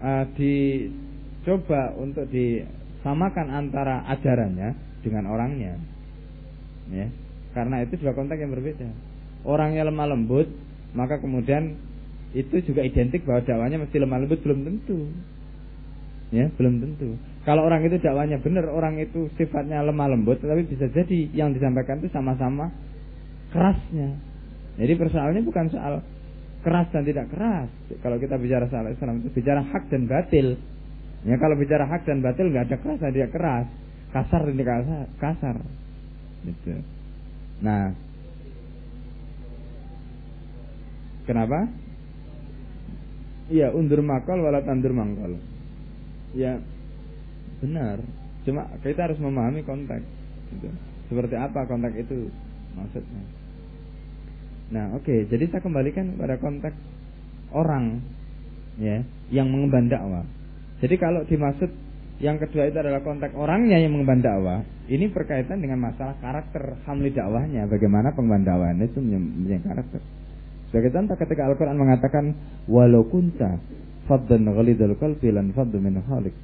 uh, 0.00 0.24
dicoba 0.36 1.92
untuk 1.96 2.28
disamakan 2.32 3.52
antara 3.52 4.04
ajarannya 4.16 4.76
dengan 5.04 5.24
orangnya. 5.28 5.76
Ya. 6.90 7.08
Karena 7.52 7.84
itu 7.84 7.96
dua 8.00 8.12
konteks 8.12 8.40
yang 8.40 8.52
berbeda. 8.52 8.88
Orangnya 9.46 9.86
lemah 9.86 10.12
lembut, 10.12 10.48
maka 10.92 11.20
kemudian 11.22 11.76
itu 12.36 12.60
juga 12.66 12.84
identik 12.84 13.24
bahwa 13.24 13.40
dakwanya 13.46 13.80
mesti 13.80 13.96
lemah 13.96 14.18
lembut 14.26 14.40
belum 14.44 14.60
tentu. 14.66 15.08
Ya, 16.34 16.50
belum 16.58 16.82
tentu. 16.82 17.14
Kalau 17.46 17.62
orang 17.62 17.86
itu 17.86 18.02
dakwanya 18.02 18.42
benar, 18.42 18.66
orang 18.66 18.98
itu 18.98 19.30
sifatnya 19.38 19.78
lemah 19.86 20.10
lembut, 20.10 20.42
tetapi 20.42 20.66
bisa 20.66 20.90
jadi 20.90 21.30
yang 21.30 21.54
disampaikan 21.54 22.02
itu 22.02 22.10
sama-sama 22.10 22.74
kerasnya. 23.54 24.18
Jadi 24.76 24.92
persoalannya 24.98 25.46
bukan 25.46 25.70
soal 25.70 26.02
keras 26.66 26.90
dan 26.90 27.06
tidak 27.06 27.30
keras. 27.30 27.70
Kalau 28.02 28.18
kita 28.18 28.34
bicara 28.42 28.66
soal 28.66 28.90
Islam 28.90 29.22
itu 29.22 29.30
bicara 29.38 29.62
hak 29.62 29.86
dan 29.86 30.10
batil. 30.10 30.58
Ya 31.22 31.38
kalau 31.38 31.54
bicara 31.54 31.86
hak 31.86 32.02
dan 32.02 32.18
batil 32.18 32.50
nggak 32.50 32.74
ada 32.74 32.76
keras, 32.82 33.00
ada 33.06 33.28
keras, 33.30 33.66
kasar 34.10 34.42
dan 34.42 34.58
kasar, 34.58 35.06
kasar. 35.22 35.56
Gitu. 36.42 36.74
Nah, 37.62 37.94
kenapa? 41.30 41.70
Iya, 43.46 43.70
undur 43.70 44.02
makal 44.02 44.42
walat 44.42 44.66
tandur 44.66 44.90
mangkal. 44.90 45.38
Ya, 46.36 46.60
benar. 47.64 48.04
Cuma 48.44 48.68
kita 48.84 49.10
harus 49.10 49.18
memahami 49.18 49.66
konteks 49.66 50.06
gitu. 50.54 50.68
seperti 51.10 51.34
apa 51.34 51.66
konteks 51.66 51.96
itu 51.98 52.30
maksudnya. 52.78 53.22
Nah 54.70 54.84
oke. 54.94 55.02
Okay. 55.02 55.18
jadi 55.26 55.50
saya 55.50 55.62
kembalikan 55.62 56.14
pada 56.14 56.38
konteks 56.38 56.76
orang 57.50 58.04
ya 58.78 59.02
yang 59.34 59.50
mengemban 59.50 59.90
dakwah. 59.90 60.22
Jadi 60.78 60.94
kalau 61.00 61.24
dimaksud 61.26 61.70
yang 62.22 62.38
kedua 62.38 62.70
itu 62.70 62.78
adalah 62.78 63.02
konteks 63.02 63.34
orangnya 63.34 63.82
yang 63.82 63.98
mengemban 63.98 64.22
dakwah 64.22 64.60
ini 64.86 65.10
berkaitan 65.10 65.58
dengan 65.58 65.82
masalah 65.82 66.14
karakter 66.22 66.78
hamli 66.86 67.10
dakwahnya. 67.10 67.66
Bagaimana 67.66 68.14
pengemban 68.14 68.46
dakwahnya 68.46 68.86
itu 68.86 69.02
punya 69.02 69.58
karakter. 69.66 70.00
Sebagai 70.70 70.90
contoh 70.94 71.16
ketika 71.18 71.42
Al-Quran 71.46 71.78
mengatakan 71.78 72.24
walau 72.66 73.06
kunta 73.06 73.58
faddan 74.06 74.48
ghalidul 74.48 74.96
qalbi 74.96 75.28
lan 75.34 75.52
faddu 75.52 75.78
min 75.82 76.00
khalik 76.06 76.34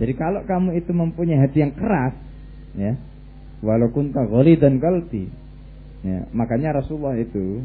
jadi 0.00 0.12
kalau 0.16 0.40
kamu 0.48 0.82
itu 0.82 0.90
mempunyai 0.90 1.38
hati 1.38 1.62
yang 1.62 1.74
keras, 1.76 2.16
ya, 2.74 2.96
walaupun 3.60 4.10
tagoli 4.10 4.56
dan 4.56 4.80
kalbi, 4.80 5.28
ya, 6.02 6.26
makanya 6.32 6.80
Rasulullah 6.80 7.14
itu 7.14 7.62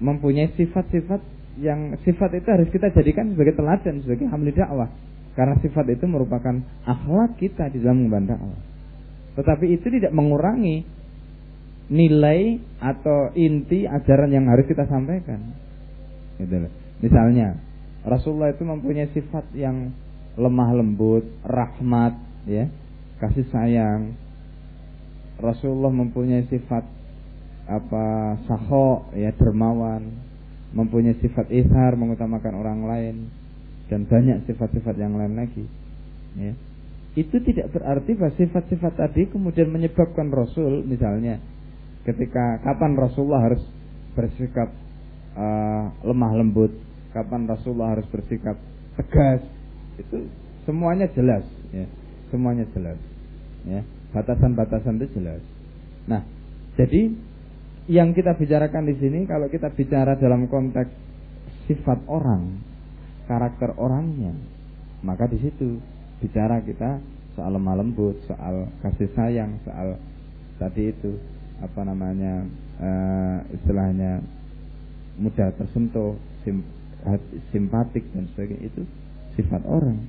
mempunyai 0.00 0.50
sifat-sifat 0.56 1.20
yang 1.60 1.94
sifat 2.02 2.34
itu 2.34 2.48
harus 2.50 2.68
kita 2.72 2.90
jadikan 2.90 3.30
sebagai 3.30 3.54
teladan, 3.54 4.02
sebagai 4.02 4.26
hamil 4.26 4.50
dakwah. 4.50 4.90
Karena 5.38 5.54
sifat 5.62 5.86
itu 5.94 6.06
merupakan 6.10 6.58
akhlak 6.86 7.38
kita 7.38 7.70
di 7.70 7.78
dalam 7.82 8.06
membantu 8.06 8.34
dakwah. 8.34 8.60
Tetapi 9.38 9.66
itu 9.70 9.86
tidak 9.90 10.10
mengurangi 10.10 10.82
nilai 11.90 12.58
atau 12.82 13.30
inti 13.38 13.86
ajaran 13.86 14.30
yang 14.34 14.50
harus 14.50 14.66
kita 14.66 14.90
sampaikan. 14.90 15.54
Gitu 16.42 16.66
Misalnya, 17.02 17.54
Rasulullah 18.04 18.52
itu 18.52 18.64
mempunyai 18.68 19.08
sifat 19.16 19.48
yang 19.56 19.92
lemah 20.36 20.70
lembut, 20.76 21.24
rahmat, 21.44 22.14
ya, 22.44 22.68
kasih 23.20 23.48
sayang. 23.48 24.12
Rasulullah 25.40 25.90
mempunyai 25.90 26.46
sifat 26.46 26.84
apa 27.64 28.36
saho 28.44 29.08
ya 29.16 29.32
dermawan, 29.34 30.12
mempunyai 30.76 31.16
sifat 31.24 31.48
ishar 31.48 31.96
mengutamakan 31.96 32.54
orang 32.60 32.80
lain 32.84 33.16
dan 33.88 34.04
banyak 34.04 34.44
sifat-sifat 34.44 34.94
yang 35.00 35.16
lain 35.16 35.34
lagi. 35.38 35.64
Ya. 36.36 36.52
Itu 37.14 37.38
tidak 37.40 37.70
berarti 37.70 38.18
bahwa 38.18 38.34
sifat-sifat 38.34 38.92
tadi 38.98 39.30
kemudian 39.30 39.70
menyebabkan 39.70 40.34
Rasul 40.34 40.82
misalnya 40.82 41.38
ketika 42.04 42.60
kapan 42.60 42.98
Rasulullah 42.98 43.48
harus 43.48 43.62
bersikap 44.18 44.70
uh, 45.38 45.94
lemah 46.04 46.32
lembut, 46.36 46.74
kapan 47.14 47.46
Rasulullah 47.46 47.94
harus 47.94 48.06
bersikap 48.10 48.58
tegas, 48.98 49.40
itu 49.96 50.26
semuanya 50.66 51.06
jelas 51.14 51.46
ya. 51.70 51.86
semuanya 52.34 52.66
jelas. 52.74 52.98
Ya, 53.64 53.80
batasan-batasan 54.12 55.00
itu 55.00 55.22
jelas. 55.22 55.40
Nah, 56.04 56.20
jadi 56.76 57.14
yang 57.88 58.12
kita 58.12 58.36
bicarakan 58.36 58.90
di 58.90 58.96
sini 59.00 59.24
kalau 59.24 59.48
kita 59.48 59.72
bicara 59.72 60.18
dalam 60.20 60.50
konteks 60.52 60.92
sifat 61.64 62.04
orang, 62.08 62.60
karakter 63.24 63.72
orangnya, 63.80 64.36
maka 65.00 65.24
di 65.28 65.40
situ 65.40 65.80
bicara 66.20 66.60
kita 66.60 67.00
soal 67.36 67.56
lemah 67.56 67.76
lembut, 67.80 68.20
soal 68.28 68.68
kasih 68.84 69.08
sayang, 69.16 69.60
soal 69.64 69.96
tadi 70.60 70.92
itu 70.92 71.18
apa 71.60 71.80
namanya 71.86 72.44
uh, 72.80 73.38
istilahnya 73.52 74.20
mudah 75.20 75.54
tersentuh, 75.56 76.18
simpatik 77.52 78.04
dan 78.16 78.28
sebagainya 78.32 78.72
itu 78.72 78.82
sifat 79.36 79.62
orang. 79.68 80.00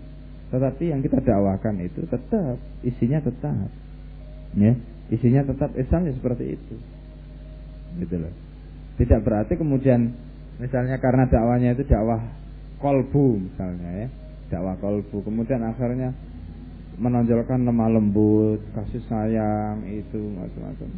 Tetapi 0.50 0.94
yang 0.94 1.02
kita 1.04 1.20
dakwakan 1.20 1.84
itu 1.84 2.08
tetap 2.08 2.56
isinya 2.86 3.20
tetap, 3.20 3.68
ya 4.56 4.74
isinya 5.12 5.46
tetap 5.46 5.74
Islamnya 5.76 6.16
seperti 6.16 6.56
itu 6.56 6.76
gitu 8.00 8.16
loh. 8.20 8.34
Tidak 8.96 9.20
berarti 9.24 9.60
kemudian 9.60 10.16
misalnya 10.56 10.96
karena 11.04 11.28
dakwanya 11.28 11.76
itu 11.76 11.84
dakwah 11.84 12.24
kolbu 12.80 13.52
misalnya 13.52 14.06
ya, 14.06 14.08
dakwah 14.56 14.80
kolbu, 14.80 15.26
kemudian 15.26 15.60
akhirnya 15.68 16.16
menonjolkan 16.96 17.68
lemah 17.68 17.90
lembut, 17.92 18.64
kasih 18.72 19.04
sayang 19.12 19.84
itu 19.84 20.20
macam-macam. 20.32 20.90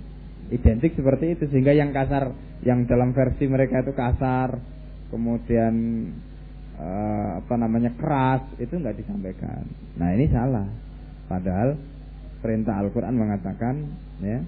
Identik 0.53 0.93
seperti 0.93 1.33
itu 1.33 1.43
sehingga 1.49 1.73
yang 1.73 1.89
kasar, 1.89 2.31
yang 2.61 2.85
dalam 2.85 3.11
versi 3.17 3.49
mereka 3.49 3.81
itu 3.81 3.91
kasar, 3.97 4.61
kemudian 5.09 5.73
uh, 6.79 7.39
apa 7.43 7.53
namanya 7.55 7.91
keras 7.95 8.43
itu 8.61 8.77
nggak 8.77 8.97
disampaikan. 8.99 9.63
Nah 9.97 10.13
ini 10.13 10.27
salah. 10.29 10.67
Padahal 11.27 11.75
perintah 12.39 12.79
Al-Quran 12.79 13.15
mengatakan 13.17 13.75
ya 14.23 14.39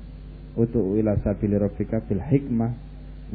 utu'u 0.55 0.95
ila 0.99 1.19
sabili 1.21 1.59
rabbika 1.59 1.99
bil 2.07 2.23
hikmah 2.23 2.71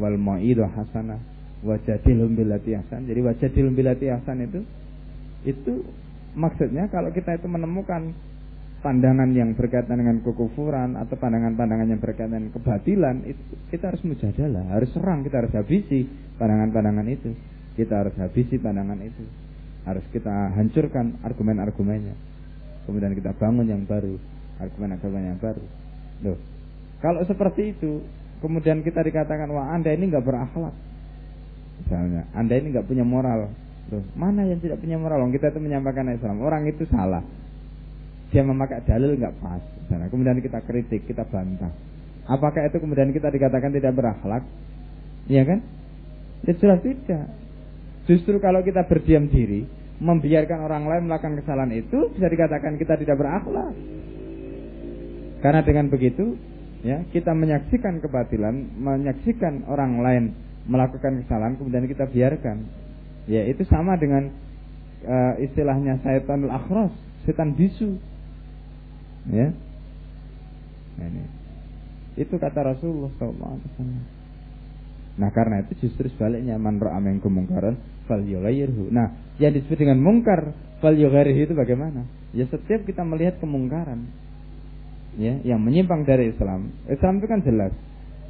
wal 0.00 0.16
mau'idah 0.16 0.70
hasanah 0.72 1.20
wajadilhum 1.64 2.36
billati 2.36 2.76
ahsan. 2.76 3.08
Jadi 3.08 3.20
wajadilhum 3.20 3.72
billati 3.72 4.06
ahsan 4.12 4.44
itu 4.44 4.60
itu 5.44 5.84
maksudnya 6.36 6.88
kalau 6.88 7.12
kita 7.12 7.36
itu 7.36 7.46
menemukan 7.48 8.12
pandangan 8.84 9.32
yang 9.32 9.56
berkaitan 9.56 9.96
dengan 9.96 10.20
kekufuran 10.20 11.00
atau 11.00 11.16
pandangan-pandangan 11.16 11.88
yang 11.88 12.00
berkaitan 12.04 12.36
dengan 12.44 12.52
kebatilan 12.52 13.24
itu 13.24 13.42
kita 13.72 13.88
harus 13.88 14.04
mujadalah, 14.04 14.76
harus 14.76 14.92
serang, 14.92 15.24
kita 15.24 15.40
harus 15.40 15.52
habisi 15.56 16.04
pandangan-pandangan 16.36 17.08
itu. 17.08 17.32
Kita 17.74 18.04
harus 18.04 18.14
habisi 18.20 18.60
pandangan 18.60 19.00
itu. 19.00 19.24
Harus 19.88 20.04
kita 20.12 20.52
hancurkan 20.52 21.24
argumen-argumennya. 21.24 22.12
Kemudian 22.84 23.16
kita 23.16 23.32
bangun 23.40 23.64
yang 23.64 23.88
baru, 23.88 24.20
argumen-argumen 24.60 25.32
yang 25.32 25.40
baru. 25.40 25.64
Loh, 26.20 26.38
kalau 27.00 27.24
seperti 27.24 27.72
itu, 27.72 28.04
kemudian 28.44 28.84
kita 28.84 29.00
dikatakan 29.00 29.48
wah 29.48 29.72
anda 29.72 29.96
ini 29.96 30.12
nggak 30.12 30.24
berakhlak, 30.28 30.76
misalnya, 31.80 32.28
anda 32.36 32.54
ini 32.60 32.76
nggak 32.76 32.84
punya 32.84 33.02
moral. 33.02 33.48
Loh, 33.88 34.04
mana 34.12 34.44
yang 34.44 34.60
tidak 34.60 34.84
punya 34.84 35.00
moral? 35.00 35.24
Kita 35.32 35.48
itu 35.48 35.60
menyampaikan 35.60 36.12
Islam. 36.12 36.44
Orang 36.44 36.68
itu 36.68 36.84
salah. 36.92 37.24
Dia 38.34 38.42
memakai 38.42 38.82
dalil 38.82 39.14
nggak 39.14 39.38
pas. 39.38 39.62
Misalnya. 39.62 40.10
Kemudian 40.10 40.42
kita 40.42 40.58
kritik, 40.66 41.06
kita 41.06 41.22
bantah. 41.22 41.70
Apakah 42.26 42.66
itu 42.66 42.82
kemudian 42.82 43.14
kita 43.14 43.30
dikatakan 43.30 43.70
tidak 43.70 43.94
berakhlak? 43.94 44.42
Iya 45.30 45.46
kan? 45.46 45.62
Ya 46.42 46.52
jelas 46.58 46.82
tidak. 46.82 47.30
Justru 48.10 48.36
kalau 48.42 48.60
kita 48.66 48.84
berdiam 48.90 49.30
diri, 49.30 49.64
membiarkan 50.02 50.66
orang 50.66 50.84
lain 50.90 51.02
melakukan 51.06 51.38
kesalahan 51.38 51.72
itu 51.72 52.10
bisa 52.12 52.26
dikatakan 52.26 52.74
kita 52.74 52.98
tidak 52.98 53.16
berakhlak. 53.16 53.72
Karena 55.40 55.60
dengan 55.62 55.86
begitu 55.92 56.34
ya 56.82 57.04
kita 57.14 57.30
menyaksikan 57.32 58.02
kebatilan, 58.02 58.74
menyaksikan 58.80 59.68
orang 59.70 60.02
lain 60.02 60.24
melakukan 60.64 61.24
kesalahan 61.24 61.54
kemudian 61.60 61.84
kita 61.86 62.08
biarkan. 62.08 62.64
Ya, 63.24 63.44
itu 63.48 63.64
sama 63.68 63.96
dengan 63.96 64.28
uh, 65.04 65.34
istilahnya 65.40 66.00
syaitanul 66.04 66.52
akhras, 66.52 66.92
setan 67.24 67.56
bisu. 67.56 67.96
Ya. 69.30 69.48
Ini. 71.00 71.24
Itu 72.20 72.38
kata 72.38 72.60
Rasulullah 72.62 73.10
SAW. 73.18 73.58
Nah 75.14 75.30
karena 75.30 75.62
itu 75.62 75.86
justru 75.86 76.10
sebaliknya 76.10 76.58
man 76.58 76.82
ra'a 76.82 76.98
minkum 76.98 77.30
mungkaran 77.30 77.78
falyughayyirhu. 78.10 78.90
Nah, 78.90 79.14
yang 79.38 79.54
disebut 79.54 79.78
dengan 79.78 79.98
mungkar 80.02 80.54
falyughayyirhu 80.82 81.50
itu 81.50 81.54
bagaimana? 81.54 82.06
Ya 82.34 82.46
setiap 82.50 82.82
kita 82.82 83.06
melihat 83.06 83.38
kemungkaran, 83.38 84.10
ya 85.14 85.38
yang 85.46 85.62
menyimpang 85.62 86.02
dari 86.02 86.34
Islam. 86.34 86.74
Islam 86.90 87.22
itu 87.22 87.26
kan 87.30 87.40
jelas. 87.46 87.72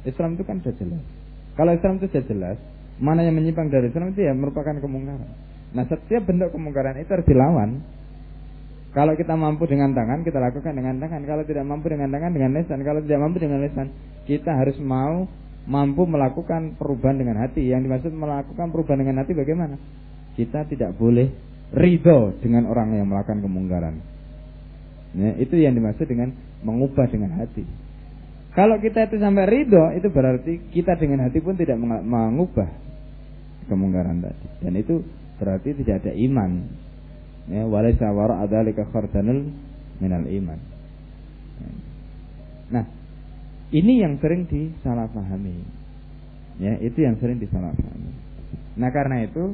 Islam 0.05 0.37
itu 0.37 0.43
kan 0.45 0.61
sudah 0.61 0.75
jelas. 0.77 1.03
Kalau 1.57 1.71
Islam 1.73 1.97
itu 1.97 2.05
sudah 2.13 2.25
jelas, 2.29 2.57
mana 3.01 3.25
yang 3.25 3.33
menyimpang 3.33 3.73
dari 3.73 3.89
Islam 3.89 4.13
itu 4.13 4.21
ya 4.21 4.33
merupakan 4.37 4.77
kemungkaran. 4.77 5.29
Nah, 5.73 5.83
setiap 5.89 6.23
bentuk 6.29 6.53
kemungkaran 6.53 7.01
itu 7.01 7.09
harus 7.09 7.27
dilawan. 7.27 7.81
Kalau 8.95 9.11
kita 9.19 9.35
mampu 9.35 9.67
dengan 9.67 9.91
tangan, 9.91 10.23
kita 10.23 10.39
lakukan 10.39 10.71
dengan 10.71 10.95
tangan. 11.03 11.27
Kalau 11.27 11.43
tidak 11.43 11.67
mampu 11.67 11.91
dengan 11.91 12.07
tangan, 12.15 12.31
dengan 12.31 12.55
lisan. 12.55 12.79
Kalau 12.79 13.03
tidak 13.03 13.19
mampu 13.19 13.43
dengan 13.43 13.59
lisan, 13.59 13.91
kita 14.23 14.55
harus 14.55 14.79
mau 14.79 15.27
mampu 15.67 16.07
melakukan 16.07 16.79
perubahan 16.79 17.19
dengan 17.19 17.43
hati. 17.43 17.67
Yang 17.67 17.91
dimaksud 17.91 18.11
melakukan 18.15 18.71
perubahan 18.71 19.03
dengan 19.03 19.19
hati 19.19 19.35
bagaimana? 19.35 19.75
Kita 20.39 20.63
tidak 20.71 20.95
boleh 20.95 21.27
ridho 21.75 22.39
dengan 22.39 22.71
orang 22.71 22.95
yang 22.95 23.11
melakukan 23.11 23.43
kemungkaran. 23.43 23.99
Ya, 25.11 25.31
itu 25.43 25.59
yang 25.59 25.75
dimaksud 25.75 26.07
dengan 26.07 26.31
mengubah 26.63 27.11
dengan 27.11 27.35
hati. 27.35 27.67
Kalau 28.55 28.79
kita 28.79 29.11
itu 29.11 29.19
sampai 29.19 29.43
ridho, 29.43 29.91
itu 29.91 30.07
berarti 30.07 30.71
kita 30.71 30.95
dengan 30.95 31.27
hati 31.27 31.43
pun 31.43 31.59
tidak 31.59 31.75
mengubah 31.83 32.71
kemungkaran 33.67 34.23
tadi. 34.23 34.47
Dan 34.63 34.79
itu 34.79 35.03
berarti 35.35 35.75
tidak 35.83 36.07
ada 36.07 36.15
iman. 36.15 36.63
Ya, 37.45 37.63
walaysa 37.69 38.09
wara 38.09 38.41
adzalika 38.41 38.89
khardanul 38.89 39.53
minal 40.01 40.25
iman. 40.25 40.59
Nah, 42.73 42.85
ini 43.69 44.01
yang 44.01 44.17
sering 44.17 44.49
disalahpahami. 44.49 45.61
Ya, 46.57 46.79
itu 46.81 47.05
yang 47.05 47.21
sering 47.21 47.37
disalahpahami. 47.37 48.11
Nah, 48.75 48.89
karena 48.89 49.29
itu 49.29 49.53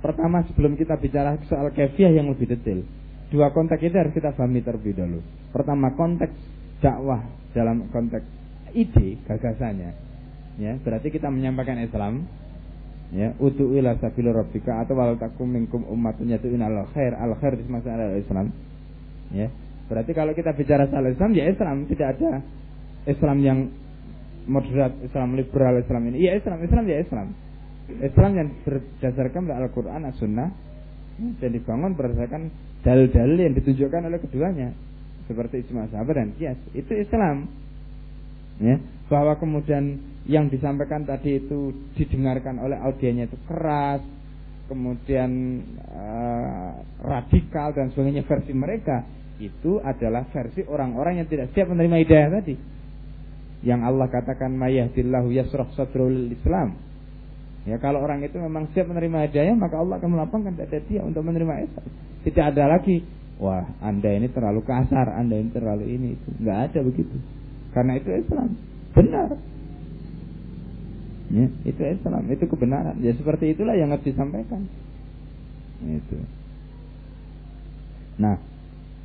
pertama 0.00 0.40
sebelum 0.48 0.80
kita 0.80 0.96
bicara 0.96 1.36
soal 1.44 1.68
kefiah 1.76 2.10
yang 2.10 2.32
lebih 2.32 2.48
detail, 2.48 2.80
dua 3.28 3.52
konteks 3.52 3.84
itu 3.84 3.96
harus 4.00 4.16
kita 4.16 4.32
pahami 4.32 4.64
terlebih 4.64 4.96
dahulu. 4.96 5.20
Pertama 5.52 5.92
konteks 5.92 6.32
dakwah 6.80 7.20
dalam 7.52 7.92
konteks 7.92 8.24
ide 8.72 9.20
gagasannya. 9.28 9.90
Ya, 10.56 10.76
berarti 10.80 11.12
kita 11.12 11.28
menyampaikan 11.28 11.80
Islam 11.80 12.24
ya 13.10 13.34
utu 13.42 13.74
ila 13.74 13.98
sabil 13.98 14.30
rabbika 14.30 14.86
atau 14.86 14.94
wal 14.94 15.18
takum 15.18 15.50
minkum 15.50 15.82
ummatun 15.86 16.30
yatu'una 16.30 16.70
al 16.70 16.86
khair. 16.94 17.14
Al 17.18 17.34
khair 17.38 17.58
di 17.58 17.66
semasa 17.66 17.94
al 17.94 18.18
Islam. 18.18 18.54
Ya 19.34 19.50
berarti 19.90 20.14
kalau 20.14 20.30
kita 20.34 20.54
bicara 20.54 20.86
soal 20.86 21.10
Islam 21.10 21.30
ya 21.34 21.50
Islam. 21.50 21.86
Tidak 21.90 22.06
ada 22.06 22.42
Islam 23.10 23.36
yang 23.42 23.58
moderat 24.46 24.94
Islam 25.02 25.34
liberal 25.34 25.82
Islam 25.82 26.02
ini. 26.14 26.26
Ya 26.26 26.38
Islam 26.38 26.62
Islam 26.62 26.84
ya 26.86 26.98
Islam. 27.02 27.28
Islam 27.90 28.30
yang 28.38 28.48
berdasarkan 28.62 29.50
Al-Quran 29.50 30.06
As-Sunnah 30.06 30.48
dan 31.42 31.50
dibangun 31.50 31.98
berdasarkan 31.98 32.46
dalil-dalil 32.86 33.50
yang 33.50 33.54
ditunjukkan 33.58 34.02
oleh 34.06 34.18
keduanya. 34.22 34.70
Seperti 35.26 35.66
ijma 35.66 35.90
sahabat 35.90 36.14
dan 36.14 36.30
kias 36.38 36.58
itu 36.74 36.90
Islam. 36.94 37.50
Ya 38.62 38.78
bahwa 39.10 39.34
kemudian 39.42 39.98
yang 40.30 40.46
disampaikan 40.46 41.02
tadi 41.02 41.42
itu 41.42 41.90
didengarkan 41.98 42.62
oleh 42.62 42.78
audiennya 42.78 43.26
itu 43.26 43.38
keras 43.50 43.98
kemudian 44.70 45.30
uh, 45.90 46.78
radikal 47.02 47.74
dan 47.74 47.90
sebagainya 47.90 48.22
versi 48.22 48.54
mereka 48.54 49.02
itu 49.42 49.82
adalah 49.82 50.30
versi 50.30 50.62
orang-orang 50.62 51.18
yang 51.18 51.26
tidak 51.26 51.50
siap 51.50 51.66
menerima 51.66 51.96
hidayah 52.06 52.28
tadi 52.38 52.54
yang 53.66 53.82
Allah 53.82 54.06
katakan 54.06 54.54
mayahdillahu 54.54 55.34
yasrah 55.34 55.66
sadrul 55.74 56.30
Islam 56.30 56.78
Ya 57.68 57.76
kalau 57.76 58.00
orang 58.00 58.24
itu 58.24 58.40
memang 58.40 58.72
siap 58.72 58.88
menerima 58.88 59.28
hidayah 59.28 59.52
maka 59.52 59.76
Allah 59.76 60.00
akan 60.00 60.16
melapangkan 60.16 60.56
dada 60.56 60.80
dia 60.88 61.04
untuk 61.04 61.20
menerima 61.20 61.68
Islam. 61.68 61.86
Tidak 62.24 62.44
ada 62.56 62.64
lagi 62.72 63.04
wah 63.36 63.68
anda 63.84 64.08
ini 64.16 64.32
terlalu 64.32 64.64
kasar, 64.64 65.12
anda 65.12 65.36
ini 65.36 65.52
terlalu 65.52 65.84
ini 65.92 66.08
itu 66.16 66.28
nggak 66.40 66.58
ada 66.72 66.80
begitu. 66.80 67.16
Karena 67.76 68.00
itu 68.00 68.08
Islam 68.16 68.56
benar. 68.96 69.28
Ya, 71.30 71.46
itu 71.62 71.80
Islam, 71.86 72.26
itu 72.26 72.44
kebenaran. 72.50 72.98
Ya 72.98 73.14
seperti 73.14 73.54
itulah 73.54 73.78
yang 73.78 73.94
harus 73.94 74.02
disampaikan. 74.02 74.66
Itu. 75.80 76.18
Nah, 78.18 78.36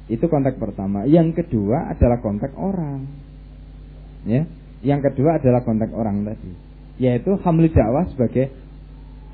itu 0.10 0.26
konteks 0.26 0.58
pertama. 0.58 1.06
Yang 1.06 1.46
kedua 1.46 1.94
adalah 1.94 2.20
konteks 2.26 2.58
orang. 2.58 3.06
Ya, 4.26 4.50
yang 4.86 5.02
kedua 5.02 5.42
adalah 5.42 5.66
konteks 5.66 5.94
orang 5.94 6.26
tadi 6.26 6.52
yaitu 6.96 7.36
hamli 7.44 7.68
dakwah 7.74 8.08
sebagai 8.08 8.54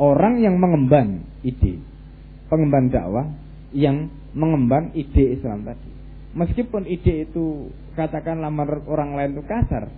orang 0.01 0.41
yang 0.41 0.57
mengemban 0.57 1.21
ide 1.45 1.77
pengemban 2.49 2.89
dakwah 2.89 3.29
yang 3.69 4.09
mengemban 4.33 4.89
ide 4.97 5.37
Islam 5.37 5.61
tadi 5.61 5.91
meskipun 6.33 6.87
ide 6.87 7.29
itu 7.29 7.69
katakanlah 7.93 8.47
menurut 8.47 8.87
orang 8.87 9.19
lain 9.19 9.35
itu 9.35 9.43
kasar, 9.43 9.91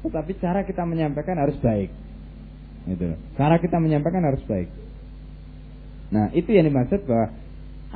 tetapi 0.00 0.32
cara 0.40 0.64
kita 0.64 0.80
menyampaikan 0.88 1.36
harus 1.36 1.60
baik. 1.60 1.92
Gitu. 2.84 3.16
Cara 3.40 3.56
kita 3.58 3.80
menyampaikan 3.80 4.24
harus 4.24 4.44
baik. 4.44 4.68
Nah, 6.12 6.28
itu 6.36 6.52
yang 6.52 6.68
dimaksud 6.68 7.08
bahwa 7.08 7.32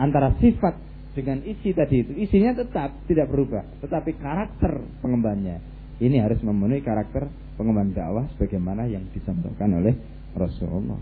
antara 0.00 0.32
sifat 0.40 0.74
dengan 1.12 1.44
isi 1.44 1.76
tadi 1.76 2.06
itu, 2.06 2.12
isinya 2.16 2.56
tetap 2.56 2.94
tidak 3.04 3.28
berubah, 3.28 3.62
tetapi 3.84 4.16
karakter 4.16 4.80
pengembannya 5.04 5.60
ini 5.98 6.22
harus 6.22 6.38
memenuhi 6.40 6.80
karakter 6.80 7.26
pengemban 7.58 7.90
dakwah 7.90 8.30
sebagaimana 8.38 8.86
yang 8.86 9.02
disampaikan 9.10 9.82
oleh 9.82 9.98
Rasulullah. 10.38 10.98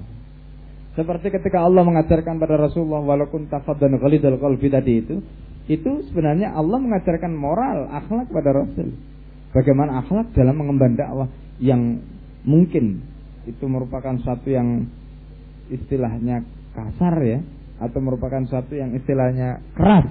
Seperti 0.96 1.28
ketika 1.28 1.60
Allah 1.60 1.84
mengajarkan 1.84 2.40
pada 2.40 2.56
Rasulullah 2.56 3.04
walaupun 3.04 3.52
tafaddan 3.52 4.00
ghalidul 4.00 4.40
qalbi 4.40 4.72
tadi 4.72 5.04
itu, 5.04 5.20
itu 5.68 5.92
sebenarnya 6.08 6.56
Allah 6.56 6.80
mengajarkan 6.80 7.36
moral, 7.36 7.92
akhlak 7.92 8.32
pada 8.32 8.50
Rasul. 8.56 8.96
Bagaimana 9.52 10.00
akhlak 10.00 10.32
dalam 10.32 10.56
mengemban 10.56 10.96
dakwah 10.96 11.28
yang 11.60 12.00
mungkin 12.48 13.04
itu 13.46 13.64
merupakan 13.66 14.14
suatu 14.22 14.50
yang 14.50 14.86
istilahnya 15.70 16.42
kasar 16.74 17.14
ya 17.22 17.40
atau 17.82 17.98
merupakan 18.02 18.42
suatu 18.46 18.74
yang 18.76 18.92
istilahnya 18.94 19.62
keras 19.74 20.10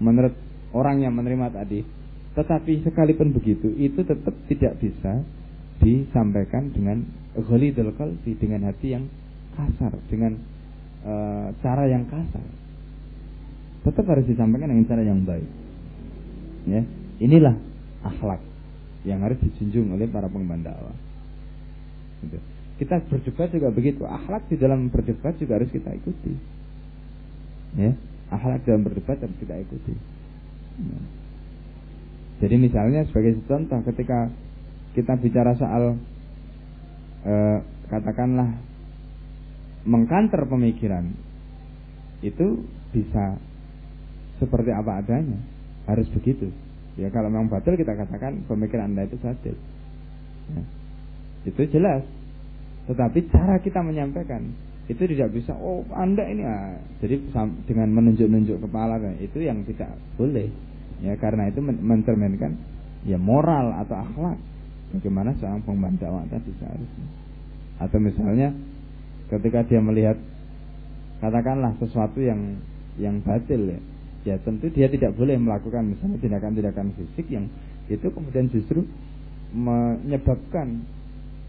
menurut 0.00 0.34
orang 0.72 1.04
yang 1.04 1.14
menerima 1.14 1.52
tadi. 1.52 1.84
Tetapi 2.32 2.80
sekalipun 2.88 3.36
begitu 3.36 3.76
itu 3.76 4.00
tetap 4.08 4.32
tidak 4.48 4.80
bisa 4.80 5.20
disampaikan 5.84 6.72
dengan 6.72 7.04
ghalidul 7.36 7.92
qalbi 7.96 8.36
dengan 8.36 8.68
hati 8.68 8.96
yang 8.96 9.04
kasar 9.56 9.92
dengan 10.08 10.38
e, 11.04 11.12
cara 11.60 11.84
yang 11.88 12.04
kasar 12.08 12.44
tetap 13.82 14.04
harus 14.06 14.24
disampaikan 14.30 14.70
dengan 14.70 14.86
cara 14.86 15.02
yang 15.02 15.26
baik 15.26 15.48
ya 16.70 16.82
inilah 17.18 17.56
akhlak 18.06 18.38
yang 19.02 19.18
harus 19.26 19.38
dijunjung 19.42 19.98
oleh 19.98 20.06
para 20.06 20.30
pengemban 20.30 20.62
dakwah 20.62 20.94
gitu. 22.22 22.38
Kita 22.80 23.02
berdebat 23.08 23.48
juga 23.52 23.68
begitu. 23.72 24.02
Akhlak 24.06 24.48
di 24.48 24.56
dalam 24.56 24.88
berdebat 24.88 25.36
juga 25.36 25.60
harus 25.60 25.70
kita 25.72 25.92
ikuti. 25.92 26.32
Ya 27.76 27.92
akhlak 28.32 28.64
dalam 28.64 28.82
berdebat 28.88 29.20
harus 29.20 29.36
kita 29.36 29.54
ikuti. 29.60 29.94
Ya. 30.72 31.00
jadi 32.40 32.56
misalnya 32.56 33.04
sebagai 33.12 33.44
contoh 33.44 33.84
ketika 33.92 34.32
kita 34.96 35.20
bicara 35.20 35.52
soal 35.60 36.00
e, 37.28 37.34
katakanlah 37.92 38.56
mengkanter 39.84 40.48
pemikiran 40.48 41.12
itu 42.24 42.64
bisa 42.96 43.36
seperti 44.40 44.72
apa 44.72 45.04
adanya. 45.04 45.38
Harus 45.84 46.08
begitu. 46.14 46.48
Ya 46.96 47.10
kalau 47.12 47.28
memang 47.28 47.52
batil 47.52 47.76
kita 47.76 47.92
katakan 47.92 48.46
pemikiran 48.48 48.94
anda 48.94 49.04
itu 49.04 49.20
batil. 49.20 49.56
Ya. 50.42 50.62
itu 51.42 51.62
jelas 51.70 52.02
tetapi 52.90 53.30
cara 53.30 53.62
kita 53.62 53.78
menyampaikan 53.78 54.50
itu 54.90 55.06
tidak 55.14 55.30
bisa 55.30 55.54
oh 55.54 55.86
anda 55.94 56.26
ini 56.26 56.42
ah. 56.42 56.74
jadi 56.98 57.22
dengan 57.70 57.88
menunjuk-nunjuk 57.94 58.66
kepala 58.66 58.98
itu 59.22 59.38
yang 59.38 59.62
tidak 59.62 59.94
boleh. 60.18 60.50
Ya 61.02 61.14
karena 61.18 61.50
itu 61.50 61.62
mencerminkan 61.62 62.58
ya 63.06 63.18
moral 63.18 63.78
atau 63.78 64.02
akhlak. 64.02 64.38
Bagaimana 64.92 65.32
seorang 65.38 65.62
pembantu 65.62 66.10
tadi 66.28 66.50
seharusnya. 66.58 67.06
Atau 67.78 67.98
misalnya 68.02 68.52
ketika 69.30 69.64
dia 69.70 69.80
melihat 69.80 70.18
katakanlah 71.22 71.78
sesuatu 71.78 72.18
yang 72.18 72.58
yang 72.98 73.22
batil 73.22 73.78
ya. 73.78 73.80
Ya 74.22 74.34
tentu 74.42 74.66
dia 74.70 74.90
tidak 74.90 75.14
boleh 75.14 75.38
melakukan 75.38 75.94
misalnya 75.94 76.18
tindakan-tindakan 76.22 76.94
fisik 76.98 77.26
yang 77.30 77.46
itu 77.86 78.06
kemudian 78.10 78.50
justru 78.50 78.86
menyebabkan 79.54 80.86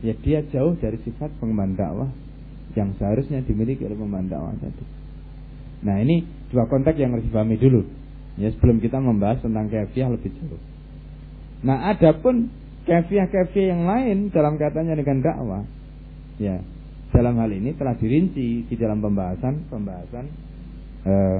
ya 0.04 0.14
dia 0.20 0.44
jauh 0.52 0.76
dari 0.78 1.00
sifat 1.08 1.32
pengemban 1.40 1.80
dakwah 1.80 2.12
yang 2.76 2.92
seharusnya 3.00 3.40
dimiliki 3.48 3.88
oleh 3.88 3.96
pengemban 3.96 4.28
dakwah 4.28 4.52
tadi. 4.60 4.84
Nah 5.88 5.96
ini 6.04 6.28
dua 6.52 6.68
konteks 6.68 7.00
yang 7.00 7.16
harus 7.16 7.24
dipahami 7.24 7.56
dulu 7.56 7.82
ya 8.36 8.52
sebelum 8.52 8.84
kita 8.84 9.00
membahas 9.00 9.40
tentang 9.40 9.72
kefiah 9.72 10.12
lebih 10.12 10.30
jauh. 10.36 10.62
Nah 11.64 11.96
adapun 11.96 12.52
kefiah-kefiah 12.84 13.68
yang 13.72 13.88
lain 13.88 14.28
dalam 14.36 14.60
katanya 14.60 15.00
dengan 15.00 15.24
dakwah 15.24 15.64
ya 16.36 16.60
dalam 17.16 17.40
hal 17.40 17.52
ini 17.54 17.72
telah 17.80 17.96
dirinci 17.96 18.68
di 18.68 18.76
dalam 18.76 19.00
pembahasan 19.00 19.72
pembahasan 19.72 20.26
eh, 21.08 21.40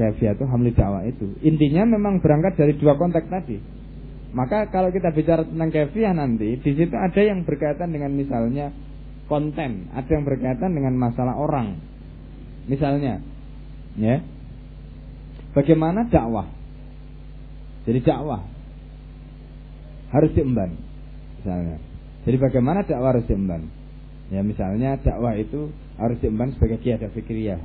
itu 0.00 0.44
hamli 0.44 0.72
dakwah 0.74 1.06
itu. 1.06 1.36
Intinya 1.46 1.86
memang 1.86 2.20
berangkat 2.20 2.58
dari 2.58 2.74
dua 2.76 2.96
konteks 2.96 3.28
tadi. 3.30 3.79
Maka 4.30 4.70
kalau 4.70 4.94
kita 4.94 5.10
bicara 5.10 5.42
tentang 5.42 5.70
kefiah 5.74 6.14
nanti, 6.14 6.54
di 6.62 6.70
situ 6.78 6.94
ada 6.94 7.18
yang 7.18 7.42
berkaitan 7.42 7.90
dengan 7.90 8.14
misalnya 8.14 8.70
konten, 9.26 9.90
ada 9.90 10.06
yang 10.06 10.22
berkaitan 10.22 10.70
dengan 10.70 10.94
masalah 10.94 11.34
orang. 11.34 11.82
Misalnya, 12.70 13.18
ya, 13.98 14.22
bagaimana 15.50 16.06
dakwah? 16.06 16.46
Jadi 17.90 18.06
dakwah 18.06 18.46
harus 20.14 20.30
diemban, 20.38 20.78
misalnya. 21.42 21.82
Jadi 22.22 22.36
bagaimana 22.38 22.86
dakwah 22.86 23.18
harus 23.18 23.26
diemban? 23.26 23.66
Ya 24.30 24.46
misalnya 24.46 24.94
dakwah 25.02 25.34
itu 25.34 25.74
harus 25.98 26.22
diemban 26.22 26.54
sebagai 26.54 26.78
kiadah 26.78 27.10
fikriyah. 27.10 27.58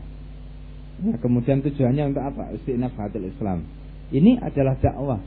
Ya, 0.95 1.15
kemudian 1.21 1.61
tujuannya 1.61 2.09
untuk 2.09 2.25
apa? 2.25 2.57
Istinaf 2.57 2.97
Islam. 2.97 3.69
Ini 4.09 4.41
adalah 4.41 4.73
dakwah 4.81 5.21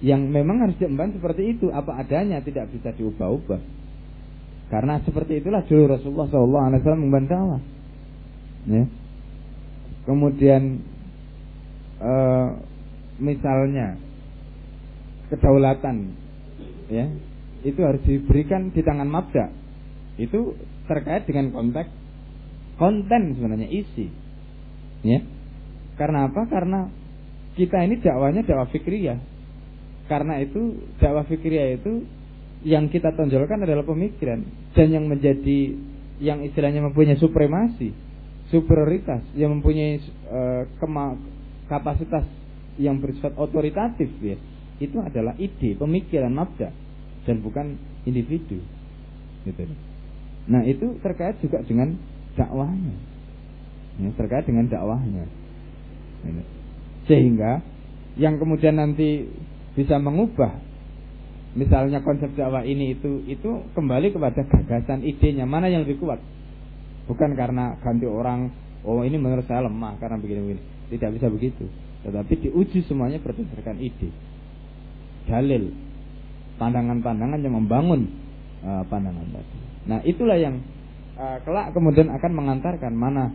yang 0.00 0.32
memang 0.32 0.64
harus 0.64 0.76
diemban 0.80 1.12
seperti 1.12 1.56
itu 1.56 1.68
apa 1.68 2.00
adanya 2.00 2.40
tidak 2.40 2.72
bisa 2.72 2.92
diubah-ubah. 2.96 3.60
Karena 4.72 5.02
seperti 5.04 5.44
itulah 5.44 5.66
dulu 5.66 5.90
Rasulullah 5.92 6.28
SAW 6.30 6.96
mengemban 6.96 7.26
dakwah. 7.28 7.60
Ya. 8.64 8.84
Kemudian 10.08 10.80
e, 12.00 12.12
misalnya 13.20 14.00
kedaulatan 15.28 16.16
ya 16.88 17.06
itu 17.60 17.80
harus 17.84 18.00
diberikan 18.08 18.72
di 18.72 18.80
tangan 18.80 19.06
mabda 19.06 19.52
itu 20.16 20.56
terkait 20.88 21.28
dengan 21.28 21.52
konteks 21.52 21.90
konten 22.80 23.36
sebenarnya 23.36 23.68
isi. 23.68 24.08
Ya. 25.04 25.20
Karena 26.00 26.32
apa? 26.32 26.48
Karena 26.48 26.88
kita 27.52 27.84
ini 27.84 28.00
dakwanya 28.00 28.46
dakwah 28.48 28.70
fikriyah. 28.72 29.29
Karena 30.10 30.42
itu 30.42 30.90
dakwah 30.98 31.22
fikriyah 31.22 31.78
itu 31.78 32.02
yang 32.66 32.90
kita 32.90 33.14
tonjolkan 33.14 33.62
adalah 33.62 33.86
pemikiran 33.86 34.42
dan 34.74 34.90
yang 34.90 35.06
menjadi 35.06 35.78
yang 36.18 36.42
istilahnya 36.42 36.82
mempunyai 36.82 37.14
supremasi, 37.16 37.94
superioritas, 38.50 39.22
yang 39.38 39.54
mempunyai 39.54 40.02
uh, 40.28 40.66
kapasitas 41.70 42.26
yang 42.76 42.98
bersifat 42.98 43.38
otoritatif 43.38 44.10
ya. 44.18 44.34
Itu 44.82 44.98
adalah 44.98 45.38
ide, 45.38 45.78
pemikiran, 45.78 46.34
mabda 46.34 46.74
dan 47.24 47.36
bukan 47.46 47.78
individu. 48.02 48.58
Gitu. 49.46 49.62
Nah 50.50 50.66
itu 50.66 50.98
terkait 51.06 51.38
juga 51.38 51.62
dengan 51.62 51.94
dakwahnya, 52.34 52.96
ya, 54.02 54.10
terkait 54.18 54.44
dengan 54.50 54.66
dakwahnya. 54.66 55.24
Sehingga 57.06 57.62
yang 58.18 58.36
kemudian 58.36 58.76
nanti 58.76 59.24
bisa 59.80 59.96
mengubah. 59.96 60.60
Misalnya 61.56 62.04
konsep 62.04 62.30
dakwah 62.36 62.62
ini 62.62 62.94
itu 62.94 63.24
itu 63.26 63.64
kembali 63.74 64.12
kepada 64.12 64.44
gagasan 64.44 65.02
idenya. 65.02 65.48
Mana 65.48 65.66
yang 65.66 65.88
lebih 65.88 65.98
kuat? 65.98 66.20
Bukan 67.08 67.34
karena 67.34 67.74
ganti 67.82 68.06
orang 68.06 68.52
oh 68.84 69.02
ini 69.02 69.18
menurut 69.18 69.48
saya 69.48 69.66
lemah 69.66 69.98
karena 69.98 70.20
begini-begini 70.20 70.62
tidak 70.92 71.10
bisa 71.16 71.26
begitu. 71.26 71.64
Tetapi 72.06 72.32
diuji 72.48 72.86
semuanya 72.86 73.18
berdasarkan 73.18 73.82
ide. 73.82 74.14
Dalil. 75.26 75.74
Pandangan-pandangan 76.60 77.40
yang 77.40 77.54
membangun 77.56 78.04
uh, 78.62 78.84
pandangan 78.86 79.26
tadi. 79.32 79.56
Nah 79.88 79.98
itulah 80.04 80.36
yang 80.36 80.60
uh, 81.16 81.40
kelak 81.42 81.72
kemudian 81.72 82.12
akan 82.12 82.32
mengantarkan 82.36 82.92
mana 82.92 83.32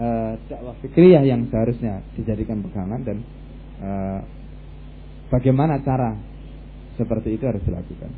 uh, 0.00 0.32
dakwah 0.48 0.74
fikriyah 0.80 1.22
yang 1.22 1.46
seharusnya 1.52 2.00
dijadikan 2.16 2.64
pegangan 2.64 3.00
dan 3.04 3.16
uh, 3.80 4.20
bagaimana 5.32 5.82
cara 5.82 6.16
seperti 6.96 7.36
itu 7.36 7.44
harus 7.44 7.62
dilakukan. 7.64 8.10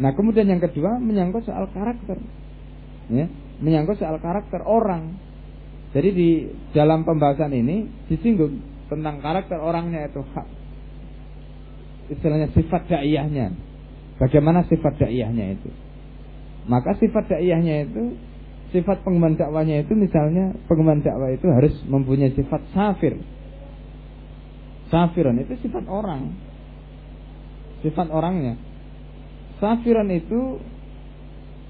Nah 0.00 0.16
kemudian 0.16 0.48
yang 0.48 0.62
kedua 0.62 0.96
menyangkut 0.96 1.44
soal 1.44 1.68
karakter, 1.70 2.18
ya, 3.12 3.26
menyangkut 3.60 4.00
soal 4.00 4.16
karakter 4.18 4.64
orang. 4.64 5.16
Jadi 5.90 6.08
di 6.14 6.30
dalam 6.70 7.02
pembahasan 7.02 7.50
ini 7.50 8.06
disinggung 8.06 8.62
tentang 8.86 9.18
karakter 9.18 9.58
orangnya 9.58 10.06
itu 10.06 10.22
hak 10.22 10.60
istilahnya 12.10 12.50
sifat 12.52 12.90
daiyahnya. 12.90 13.54
Bagaimana 14.18 14.66
sifat 14.66 14.98
daiyahnya 15.00 15.56
itu? 15.56 15.70
Maka 16.68 16.98
sifat 16.98 17.30
dakwahnya 17.30 17.88
itu 17.88 18.02
sifat 18.70 19.02
pengemban 19.02 19.34
dakwahnya 19.34 19.82
itu 19.82 19.96
misalnya 19.96 20.54
pengemban 20.68 21.00
dakwah 21.00 21.30
itu 21.32 21.46
harus 21.48 21.74
mempunyai 21.88 22.34
sifat 22.34 22.60
safir. 22.74 23.16
Safiran 24.90 25.38
itu 25.38 25.54
sifat 25.62 25.86
orang. 25.86 26.34
Sifat 27.86 28.10
orangnya. 28.10 28.58
Safiran 29.62 30.10
itu 30.10 30.58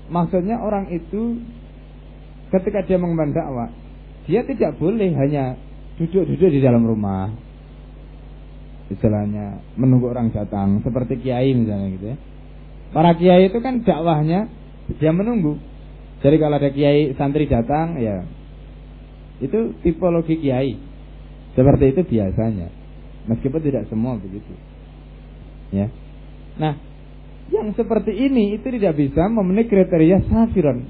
maksudnya 0.09 0.59
orang 0.59 0.89
itu 0.89 1.39
ketika 2.51 2.83
dia 2.89 2.97
mengemban 2.97 3.37
dakwah, 3.37 3.71
dia 4.25 4.43
tidak 4.49 4.81
boleh 4.81 5.13
hanya 5.15 5.55
duduk-duduk 6.01 6.51
di 6.51 6.61
dalam 6.65 6.83
rumah. 6.89 7.31
Istilahnya 8.91 9.63
menunggu 9.79 10.11
orang 10.11 10.35
datang 10.35 10.83
seperti 10.83 11.23
kiai 11.23 11.55
misalnya 11.55 11.89
gitu 11.95 12.07
ya. 12.11 12.17
Para 12.91 13.15
kiai 13.15 13.47
itu 13.47 13.59
kan 13.63 13.87
dakwahnya 13.87 14.51
dia 14.99 15.13
menunggu. 15.15 15.61
Jadi 16.25 16.37
kalau 16.43 16.59
ada 16.59 16.75
kiai 16.75 17.15
santri 17.15 17.47
datang 17.47 18.01
ya 18.03 18.27
itu 19.45 19.77
tipologi 19.87 20.41
kiai. 20.43 20.75
Seperti 21.55 21.85
itu 21.95 22.03
biasanya. 22.03 22.80
Meskipun 23.31 23.63
tidak 23.63 23.87
semua 23.87 24.19
begitu. 24.19 24.51
Ya. 25.71 25.87
Nah, 26.59 26.75
yang 27.55 27.71
seperti 27.79 28.11
ini 28.11 28.59
itu 28.59 28.67
tidak 28.75 28.99
bisa 28.99 29.31
memenuhi 29.31 29.71
kriteria 29.71 30.27
safiron. 30.27 30.83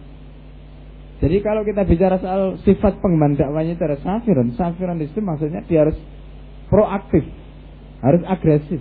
Jadi 1.20 1.36
kalau 1.44 1.68
kita 1.68 1.84
bicara 1.84 2.16
soal 2.16 2.56
sifat 2.64 3.04
pengemban 3.04 3.36
dakwahnya 3.36 3.76
itu 3.76 3.84
safiron. 4.00 4.56
Safiron 4.56 4.96
itu 5.04 5.20
maksudnya 5.20 5.60
dia 5.68 5.84
harus 5.84 6.00
proaktif, 6.72 7.28
harus 8.00 8.24
agresif. 8.24 8.80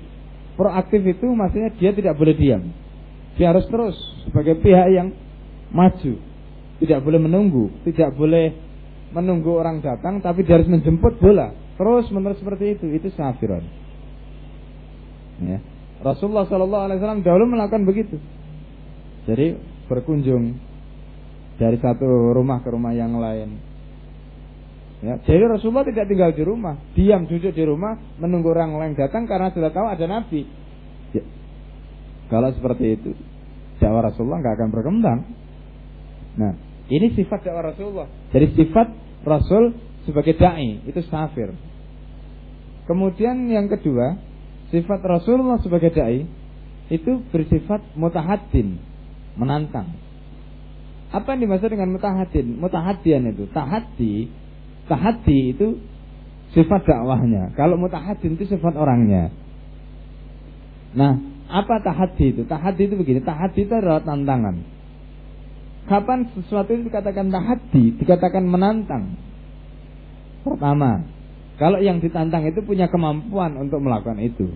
Proaktif 0.56 1.04
itu 1.04 1.28
maksudnya 1.36 1.76
dia 1.76 1.92
tidak 1.92 2.16
boleh 2.16 2.36
diam. 2.40 2.64
Dia 3.36 3.52
harus 3.52 3.68
terus 3.68 3.96
sebagai 4.24 4.60
pihak 4.64 4.88
yang 4.96 5.12
maju. 5.76 6.16
Tidak 6.80 7.00
boleh 7.04 7.20
menunggu, 7.20 7.68
tidak 7.84 8.16
boleh 8.16 8.56
menunggu 9.12 9.52
orang 9.52 9.84
datang 9.84 10.24
tapi 10.24 10.48
dia 10.48 10.56
harus 10.56 10.70
menjemput 10.70 11.20
bola 11.20 11.52
Terus 11.80 12.12
menerus 12.12 12.44
seperti 12.44 12.76
itu, 12.76 12.86
itu 12.92 13.08
safiron. 13.16 13.64
Ya. 15.40 15.64
Rasulullah 16.04 16.44
Shallallahu 16.48 16.84
Alaihi 16.92 17.00
Wasallam 17.00 17.24
dahulu 17.24 17.46
melakukan 17.48 17.88
begitu. 17.88 18.20
Jadi 19.24 19.56
berkunjung 19.88 20.60
dari 21.56 21.80
satu 21.80 22.36
rumah 22.36 22.60
ke 22.64 22.70
rumah 22.72 22.92
yang 22.92 23.16
lain. 23.16 23.60
Ya, 25.00 25.16
jadi 25.24 25.48
Rasulullah 25.48 25.88
tidak 25.88 26.12
tinggal 26.12 26.36
di 26.36 26.44
rumah, 26.44 26.76
diam 26.92 27.24
duduk 27.24 27.56
di 27.56 27.64
rumah 27.64 27.96
menunggu 28.20 28.52
orang 28.52 28.76
lain 28.76 28.94
datang 29.00 29.24
karena 29.24 29.48
sudah 29.56 29.72
tahu 29.72 29.88
ada 29.88 30.04
Nabi. 30.04 30.44
Ya. 31.16 31.24
Kalau 32.28 32.52
seperti 32.52 33.00
itu, 33.00 33.16
dakwah 33.80 34.12
Rasulullah 34.12 34.44
nggak 34.44 34.56
akan 34.60 34.70
berkembang. 34.76 35.20
Nah, 36.36 36.52
ini 36.92 37.16
sifat 37.16 37.48
dakwah 37.48 37.72
Rasulullah. 37.72 38.08
Jadi 38.36 38.60
sifat 38.60 38.88
Rasul 39.24 39.72
sebagai 40.04 40.36
dai 40.36 40.84
itu 40.84 41.00
safir. 41.08 41.69
Kemudian 42.90 43.46
yang 43.54 43.70
kedua, 43.70 44.18
sifat 44.74 45.06
Rasulullah 45.06 45.62
sebagai 45.62 45.94
dai 45.94 46.26
itu 46.90 47.22
bersifat 47.30 47.86
mutahaddin, 47.94 48.82
menantang. 49.38 49.94
Apa 51.14 51.38
yang 51.38 51.46
dimaksud 51.46 51.70
dengan 51.70 51.94
mutahaddin? 51.94 52.58
Mutahaddian 52.58 53.30
itu, 53.30 53.46
tahaddi, 53.54 54.34
tahaddi 54.90 55.54
itu 55.54 55.78
sifat 56.58 56.82
dakwahnya. 56.90 57.54
Kalau 57.54 57.78
mutahaddin 57.78 58.34
itu 58.42 58.50
sifat 58.50 58.74
orangnya. 58.74 59.30
Nah, 60.98 61.14
apa 61.46 61.86
tahaddi 61.86 62.34
itu? 62.34 62.42
Tahaddi 62.50 62.90
itu 62.90 62.98
begini, 62.98 63.22
tahaddi 63.22 63.70
itu 63.70 63.74
adalah 63.78 64.02
tantangan. 64.02 64.66
Kapan 65.86 66.26
sesuatu 66.34 66.74
itu 66.74 66.90
dikatakan 66.90 67.30
tahaddi, 67.30 68.02
dikatakan 68.02 68.50
menantang? 68.50 69.14
Pertama, 70.42 71.19
kalau 71.60 71.84
yang 71.84 72.00
ditantang 72.00 72.48
itu 72.48 72.64
punya 72.64 72.88
kemampuan 72.88 73.60
untuk 73.60 73.84
melakukan 73.84 74.16
itu. 74.24 74.48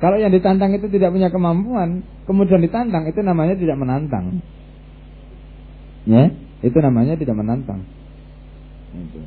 Kalau 0.00 0.16
yang 0.16 0.32
ditantang 0.32 0.72
itu 0.72 0.88
tidak 0.88 1.12
punya 1.12 1.28
kemampuan, 1.28 2.00
kemudian 2.24 2.64
ditantang 2.64 3.04
itu 3.04 3.20
namanya 3.20 3.52
tidak 3.52 3.76
menantang. 3.76 4.40
Ya, 6.08 6.32
itu 6.64 6.78
namanya 6.80 7.20
tidak 7.20 7.36
menantang. 7.36 7.84
Itu. 8.96 9.20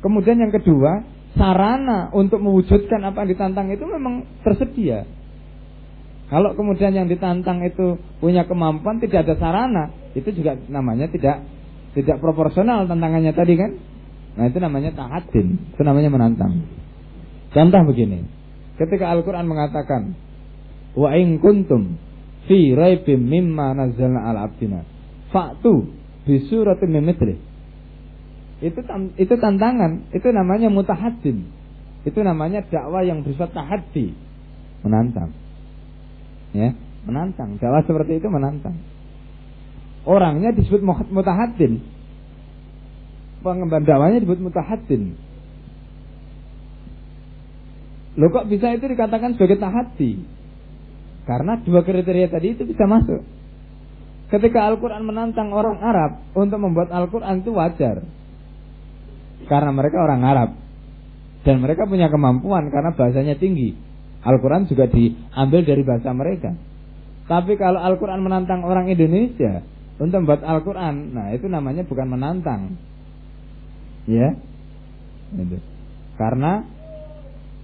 Kemudian 0.00 0.40
yang 0.40 0.48
kedua, 0.48 1.04
sarana 1.36 2.08
untuk 2.16 2.40
mewujudkan 2.40 3.04
apa 3.04 3.28
yang 3.28 3.36
ditantang 3.36 3.68
itu 3.68 3.84
memang 3.84 4.24
tersedia. 4.40 5.04
Kalau 6.32 6.56
kemudian 6.56 6.96
yang 6.96 7.04
ditantang 7.04 7.60
itu 7.68 8.00
punya 8.18 8.48
kemampuan 8.48 8.96
tidak 8.96 9.28
ada 9.28 9.36
sarana, 9.36 9.92
itu 10.16 10.32
juga 10.32 10.56
namanya 10.72 11.12
tidak 11.12 11.44
tidak 11.92 12.16
proporsional 12.24 12.88
tantangannya 12.88 13.36
tadi 13.36 13.60
kan? 13.60 13.76
Nah 14.36 14.44
itu 14.52 14.58
namanya 14.60 14.92
tahatin, 14.92 15.72
itu 15.72 15.82
namanya 15.82 16.12
menantang. 16.12 16.60
Contoh 17.56 17.82
begini, 17.88 18.28
ketika 18.76 19.08
Al-Quran 19.08 19.48
mengatakan, 19.48 20.12
wa 20.92 21.08
in 21.16 21.40
kuntum 21.40 21.96
fi 22.44 22.76
raibim 22.76 23.24
mimma 23.24 23.72
nazzalna 23.72 24.28
ala 24.28 24.44
abdina, 24.44 24.84
fa'tu 25.32 25.88
bisuratin 26.28 26.92
mimithli. 26.92 27.40
Itu 28.60 28.84
itu 29.16 29.34
tantangan, 29.40 30.12
itu 30.12 30.28
namanya 30.32 30.68
mutahadin. 30.68 31.48
Itu 32.04 32.20
namanya 32.20 32.62
dakwah 32.68 33.02
yang 33.02 33.24
bersifat 33.24 33.56
tahaddi, 33.56 34.14
menantang. 34.84 35.32
Ya, 36.52 36.76
menantang. 37.08 37.56
Dakwah 37.56 37.82
seperti 37.88 38.20
itu 38.20 38.28
menantang. 38.28 38.76
Orangnya 40.06 40.54
disebut 40.54 40.84
mutahadin, 41.10 41.82
pengemban 43.46 43.86
dakwahnya 43.86 44.18
disebut 44.26 44.42
mutahaddin. 44.42 45.14
Loh 48.16 48.32
kok 48.32 48.48
bisa 48.48 48.72
itu 48.72 48.88
dikatakan 48.88 49.36
sebagai 49.36 49.60
tahaddi? 49.60 50.24
Karena 51.28 51.60
dua 51.60 51.84
kriteria 51.84 52.32
tadi 52.32 52.56
itu 52.56 52.64
bisa 52.64 52.88
masuk. 52.88 53.20
Ketika 54.26 54.66
Al-Quran 54.66 55.04
menantang 55.06 55.52
orang 55.52 55.78
Arab 55.78 56.24
untuk 56.32 56.58
membuat 56.58 56.90
Al-Quran 56.90 57.44
itu 57.44 57.52
wajar. 57.52 58.02
Karena 59.46 59.70
mereka 59.70 60.02
orang 60.02 60.22
Arab. 60.24 60.50
Dan 61.44 61.62
mereka 61.62 61.86
punya 61.86 62.10
kemampuan 62.10 62.72
karena 62.74 62.90
bahasanya 62.96 63.38
tinggi. 63.38 63.76
Al-Quran 64.26 64.66
juga 64.66 64.90
diambil 64.90 65.62
dari 65.62 65.82
bahasa 65.86 66.10
mereka. 66.10 66.50
Tapi 67.30 67.54
kalau 67.54 67.78
Al-Quran 67.78 68.24
menantang 68.24 68.66
orang 68.66 68.90
Indonesia 68.90 69.62
untuk 70.02 70.26
membuat 70.26 70.42
Al-Quran, 70.42 71.14
nah 71.14 71.30
itu 71.30 71.46
namanya 71.46 71.86
bukan 71.86 72.06
menantang. 72.10 72.74
Ya. 74.06 74.38
Itu. 75.34 75.58
Karena 76.16 76.64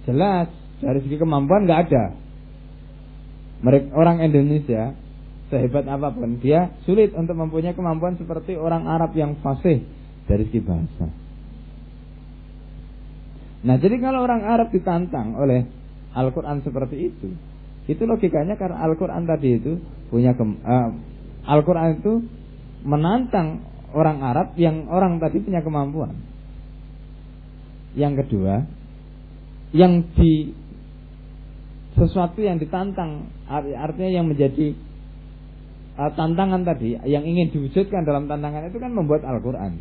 jelas 0.03 0.51
dari 0.83 0.99
segi 1.01 1.15
kemampuan 1.15 1.63
nggak 1.63 1.81
ada. 1.89 2.05
Mereka 3.63 3.95
orang 3.95 4.19
Indonesia 4.19 4.91
sehebat 5.47 5.87
apa 5.87 6.11
pun 6.11 6.43
dia 6.43 6.75
sulit 6.83 7.15
untuk 7.15 7.39
mempunyai 7.39 7.71
kemampuan 7.71 8.19
seperti 8.19 8.59
orang 8.59 8.83
Arab 8.85 9.15
yang 9.15 9.39
fasih 9.39 9.87
dari 10.27 10.43
segi 10.51 10.59
bahasa. 10.59 11.07
Nah, 13.63 13.79
jadi 13.79 13.95
kalau 14.03 14.27
orang 14.27 14.43
Arab 14.43 14.75
ditantang 14.75 15.39
oleh 15.39 15.63
Al-Qur'an 16.11 16.59
seperti 16.67 17.07
itu, 17.07 17.31
itu 17.87 18.03
logikanya 18.03 18.59
karena 18.59 18.83
Al-Qur'an 18.83 19.23
tadi 19.23 19.55
itu 19.55 19.79
punya 20.11 20.35
uh, 20.35 20.91
Al-Qur'an 21.47 22.03
itu 22.03 22.27
menantang 22.83 23.63
orang 23.95 24.19
Arab 24.19 24.47
yang 24.59 24.91
orang 24.91 25.23
tadi 25.23 25.39
punya 25.39 25.63
kemampuan. 25.63 26.11
Yang 27.93 28.25
kedua, 28.25 28.65
yang 29.73 30.05
di 30.17 30.53
sesuatu 31.93 32.41
yang 32.41 32.57
ditantang 32.57 33.29
artinya 33.49 34.09
yang 34.09 34.25
menjadi 34.25 34.73
uh, 35.97 36.11
tantangan 36.17 36.65
tadi 36.65 36.97
yang 37.05 37.21
ingin 37.21 37.53
diwujudkan 37.53 38.01
dalam 38.01 38.25
tantangan 38.25 38.69
itu 38.69 38.81
kan 38.81 38.91
membuat 38.93 39.21
Al-Qur'an. 39.25 39.77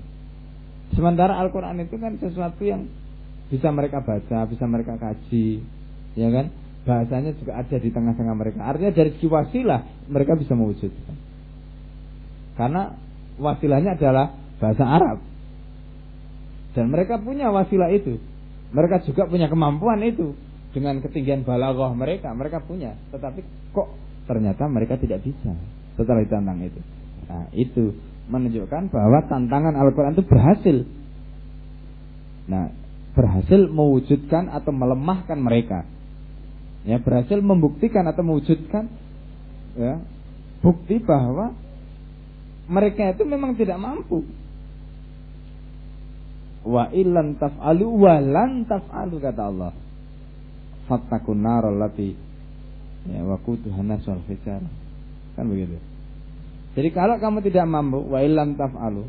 Sementara 0.92 1.40
Al-Qur'an 1.40 1.80
itu 1.80 1.96
kan 1.96 2.20
sesuatu 2.20 2.60
yang 2.68 2.84
bisa 3.48 3.68
mereka 3.72 4.04
baca, 4.04 4.48
bisa 4.48 4.64
mereka 4.64 4.96
kaji, 4.96 5.60
ya 6.16 6.28
kan? 6.32 6.52
Bahasanya 6.82 7.36
juga 7.36 7.60
ada 7.60 7.76
di 7.76 7.88
tengah-tengah 7.92 8.34
mereka. 8.36 8.64
Artinya 8.64 8.92
dari 8.92 9.12
segi 9.16 9.28
wasilah 9.28 10.08
mereka 10.08 10.36
bisa 10.36 10.52
mewujudkan. 10.56 11.16
Karena 12.56 12.92
wasilahnya 13.40 13.96
adalah 13.96 14.36
bahasa 14.60 14.84
Arab. 14.84 15.18
Dan 16.72 16.88
mereka 16.88 17.20
punya 17.20 17.52
wasilah 17.52 17.92
itu. 17.92 18.16
Mereka 18.72 19.04
juga 19.04 19.28
punya 19.28 19.46
kemampuan 19.52 20.00
itu. 20.00 20.32
Dengan 20.72 21.04
ketinggian 21.04 21.44
balaghah 21.44 21.92
mereka, 21.92 22.32
mereka 22.32 22.64
punya. 22.64 22.96
Tetapi 23.12 23.44
kok 23.76 23.88
ternyata 24.24 24.64
mereka 24.72 24.96
tidak 24.96 25.20
bisa 25.20 25.52
setelah 25.92 26.24
ditantang 26.24 26.64
itu. 26.64 26.80
Nah, 27.28 27.44
itu 27.52 27.92
menunjukkan 28.32 28.88
bahwa 28.88 29.20
tantangan 29.28 29.76
Al-Quran 29.76 30.16
itu 30.16 30.24
berhasil. 30.24 30.76
Nah, 32.48 32.72
berhasil 33.12 33.68
mewujudkan 33.68 34.48
atau 34.48 34.72
melemahkan 34.72 35.36
mereka. 35.36 35.84
Ya, 36.88 36.96
berhasil 36.96 37.36
membuktikan 37.44 38.08
atau 38.08 38.24
mewujudkan 38.24 38.88
ya, 39.76 40.00
bukti 40.64 40.98
bahwa 41.04 41.52
mereka 42.72 43.12
itu 43.12 43.28
memang 43.28 43.54
tidak 43.60 43.76
mampu 43.76 44.24
Wa 46.62 46.90
ilan 46.94 47.38
taf'alu 47.42 47.86
wa 47.90 48.14
lan 48.22 48.64
taf'alu 48.70 49.16
kata 49.18 49.42
Allah. 49.50 49.72
fattakun 50.82 51.38
nar 51.38 51.62
allati 51.62 52.10
ya 53.06 53.22
waquduhan 53.22 53.86
nas 53.86 54.02
wal 54.06 54.18
Kan 55.32 55.44
begitu. 55.48 55.78
Jadi 56.72 56.88
kalau 56.92 57.16
kamu 57.20 57.44
tidak 57.44 57.64
mampu 57.68 58.00
wa 58.02 58.18
illam 58.20 58.56
taf'alu 58.56 59.04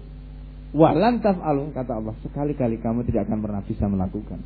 wa 0.73 0.89
lan 0.95 1.19
taf'alu 1.19 1.71
kata 1.75 1.91
Allah 1.99 2.13
sekali-kali 2.23 2.79
kamu 2.79 3.05
tidak 3.07 3.29
akan 3.29 3.39
pernah 3.41 3.61
bisa 3.65 3.85
melakukan. 3.89 4.39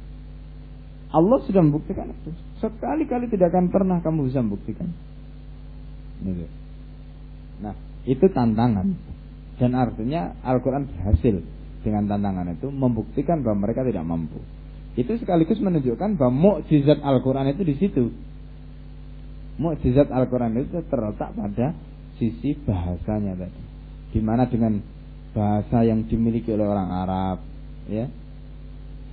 Allah 1.07 1.39
sudah 1.47 1.63
membuktikan 1.63 2.11
itu. 2.11 2.35
Sekali-kali 2.59 3.31
tidak 3.31 3.55
akan 3.55 3.71
pernah 3.71 4.03
kamu 4.03 4.27
bisa 4.27 4.43
membuktikan. 4.43 4.91
Gitu. 6.19 6.47
Nah, 7.63 7.75
itu 8.03 8.25
tantangan. 8.27 8.91
Dan 9.55 9.71
artinya 9.73 10.35
Al-Quran 10.43 10.91
berhasil 10.91 11.41
dengan 11.87 12.03
tantangan 12.11 12.59
itu 12.59 12.67
membuktikan 12.67 13.39
bahwa 13.47 13.63
mereka 13.63 13.87
tidak 13.87 14.03
mampu. 14.03 14.43
Itu 14.99 15.15
sekaligus 15.15 15.63
menunjukkan 15.63 16.19
bahwa 16.19 16.59
mukjizat 16.59 16.99
Al-Quran 16.99 17.47
itu 17.55 17.63
di 17.63 17.75
situ. 17.79 18.11
Mukjizat 19.55 20.11
Al-Quran 20.11 20.59
itu 20.59 20.83
terletak 20.91 21.31
pada 21.31 21.71
sisi 22.19 22.59
bahasanya 22.67 23.39
tadi. 23.39 23.61
Di 24.11 24.19
mana 24.19 24.51
dengan 24.51 24.83
bahasa 25.31 25.87
yang 25.87 26.03
dimiliki 26.11 26.51
oleh 26.51 26.67
orang 26.67 26.89
Arab, 26.91 27.37
ya, 27.87 28.09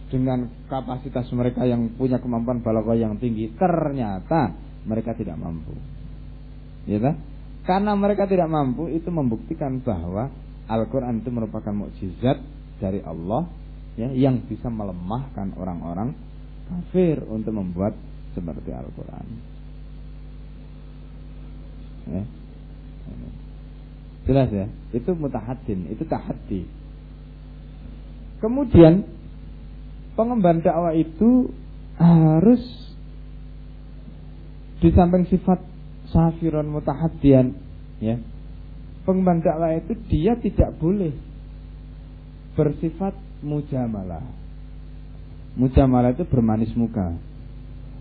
dengan 0.09 0.51
kapasitas 0.67 1.29
mereka 1.31 1.69
yang 1.69 1.95
punya 1.95 2.19
kemampuan 2.19 2.65
balaghah 2.65 2.97
yang 2.97 3.21
tinggi, 3.21 3.55
ternyata 3.55 4.57
mereka 4.89 5.15
tidak 5.15 5.37
mampu. 5.37 5.77
Ya? 6.89 7.01
Karena 7.65 7.97
mereka 7.97 8.29
tidak 8.29 8.49
mampu 8.49 8.93
itu 8.93 9.09
membuktikan 9.09 9.81
bahwa 9.81 10.29
Al-Qur'an 10.65 11.21
itu 11.21 11.29
merupakan 11.29 11.73
mukjizat 11.73 12.41
dari 12.83 13.01
Allah 13.03 13.47
ya 13.95 14.11
yang 14.11 14.43
bisa 14.47 14.67
melemahkan 14.67 15.55
orang-orang 15.55 16.15
kafir 16.67 17.23
untuk 17.29 17.55
membuat 17.55 17.95
seperti 18.35 18.71
Al-Qur'an. 18.75 19.27
Ya. 22.11 22.23
Jelas 24.25 24.49
ya? 24.51 24.67
Itu 24.97 25.13
mutahaddin, 25.15 25.93
itu 25.93 26.03
tahaddi. 26.09 26.65
Kemudian 28.41 29.05
pengemban 30.17 30.65
dakwah 30.65 30.97
itu 30.97 31.53
harus 32.01 32.63
di 34.83 34.91
samping 34.93 35.25
sifat 35.31 35.63
safiron 36.11 36.69
mutahadian 36.69 37.57
ya 38.03 38.21
pengemban 39.07 39.41
dakwah 39.41 39.73
itu 39.75 39.97
dia 40.11 40.37
tidak 40.37 40.77
boleh 40.77 41.15
bersifat 42.55 43.15
mujamalah. 43.43 44.25
Mujamalah 45.55 46.15
itu 46.15 46.27
bermanis 46.27 46.73
muka. 46.75 47.15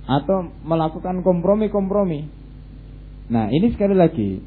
Atau 0.09 0.51
melakukan 0.65 1.21
kompromi-kompromi. 1.21 2.27
Nah 3.29 3.49
ini 3.53 3.69
sekali 3.73 3.93
lagi. 3.93 4.41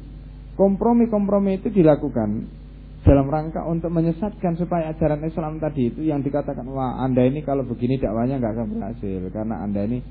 Kompromi-kompromi 0.57 1.61
itu 1.61 1.69
dilakukan 1.69 2.49
dalam 3.05 3.31
rangka 3.31 3.63
untuk 3.63 3.93
menyesatkan 3.93 4.59
supaya 4.59 4.91
ajaran 4.91 5.23
Islam 5.23 5.63
tadi 5.63 5.95
itu 5.95 6.03
yang 6.03 6.19
dikatakan 6.19 6.67
wah 6.67 6.99
anda 6.99 7.23
ini 7.23 7.39
kalau 7.39 7.63
begini 7.63 7.95
dakwanya 7.95 8.35
nggak 8.35 8.51
akan 8.51 8.67
berhasil 8.73 9.21
karena 9.31 9.63
anda 9.63 9.87
ini 9.87 10.03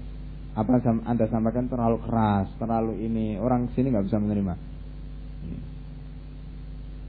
apa 0.56 0.80
anda 1.04 1.28
sampaikan 1.28 1.68
terlalu 1.68 2.00
keras, 2.08 2.48
terlalu 2.56 2.96
ini 3.04 3.36
orang 3.36 3.68
sini 3.76 3.92
nggak 3.92 4.08
bisa 4.08 4.16
menerima. 4.16 4.54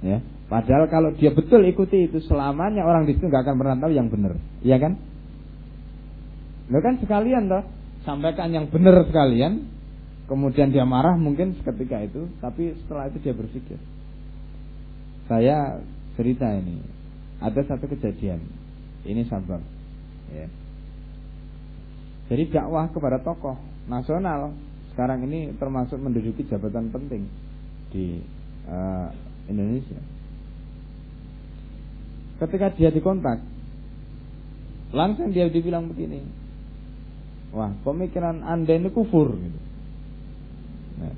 Ya, 0.04 0.20
padahal 0.48 0.88
kalau 0.88 1.10
dia 1.16 1.32
betul 1.36 1.64
ikuti 1.68 2.08
itu 2.08 2.24
selamanya 2.26 2.88
orang 2.88 3.08
di 3.08 3.16
situ 3.16 3.28
nggak 3.28 3.44
akan 3.44 3.56
pernah 3.60 3.76
tahu 3.80 3.92
yang 3.92 4.08
benar, 4.08 4.34
iya 4.64 4.78
kan? 4.80 4.96
Lo 6.68 6.80
kan 6.84 7.00
sekalian 7.00 7.48
toh 7.48 7.64
sampaikan 8.04 8.52
yang 8.52 8.68
benar 8.72 9.04
sekalian, 9.08 9.68
kemudian 10.32 10.72
dia 10.72 10.88
marah 10.88 11.16
mungkin 11.20 11.56
seketika 11.60 12.04
itu, 12.04 12.32
tapi 12.40 12.76
setelah 12.84 13.12
itu 13.12 13.20
dia 13.24 13.36
berpikir. 13.36 13.80
Saya 15.28 15.84
cerita 16.16 16.48
ini, 16.56 16.80
ada 17.44 17.60
satu 17.68 17.84
kejadian, 17.88 18.40
ini 19.04 19.28
sabar, 19.28 19.60
ya 20.32 20.48
jadi 22.28 22.44
dakwah 22.52 22.92
kepada 22.92 23.24
tokoh 23.24 23.56
nasional 23.88 24.52
sekarang 24.92 25.24
ini 25.32 25.56
termasuk 25.56 25.96
menduduki 25.96 26.44
jabatan 26.52 26.92
penting 26.92 27.24
di 27.92 28.20
uh, 28.68 29.08
Indonesia. 29.48 30.00
Ketika 32.38 32.74
dia 32.78 32.94
dikontak, 32.94 33.42
langsung 34.94 35.34
dia 35.34 35.50
dibilang 35.50 35.90
begini, 35.90 36.22
wah 37.54 37.74
pemikiran 37.82 38.46
anda 38.46 38.78
ini 38.78 38.94
kufur 38.94 39.34
gitu. 39.34 39.60
Nah, 41.02 41.14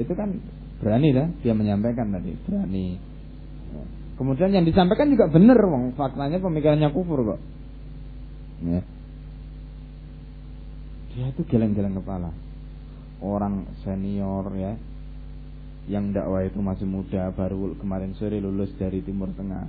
itu 0.00 0.12
kan 0.16 0.40
berani 0.80 1.12
lah 1.12 1.28
dia 1.44 1.52
menyampaikan 1.52 2.08
tadi 2.12 2.32
berani. 2.48 2.96
Kemudian 4.16 4.48
yang 4.48 4.64
disampaikan 4.64 5.12
juga 5.12 5.28
benar, 5.28 5.60
wong 5.60 5.92
faktanya 5.92 6.40
pemikirannya 6.40 6.88
kufur 6.88 7.36
kok. 7.36 7.40
Ya 8.64 8.80
dia 11.16 11.32
itu 11.32 11.48
geleng-geleng 11.48 11.96
kepala 11.96 12.28
orang 13.24 13.64
senior 13.80 14.52
ya 14.52 14.76
yang 15.88 16.12
dakwah 16.12 16.44
itu 16.44 16.60
masih 16.60 16.84
muda 16.84 17.32
baru 17.32 17.72
kemarin 17.80 18.12
sore 18.20 18.36
lulus 18.36 18.68
dari 18.76 19.00
Timur 19.00 19.32
Tengah 19.32 19.64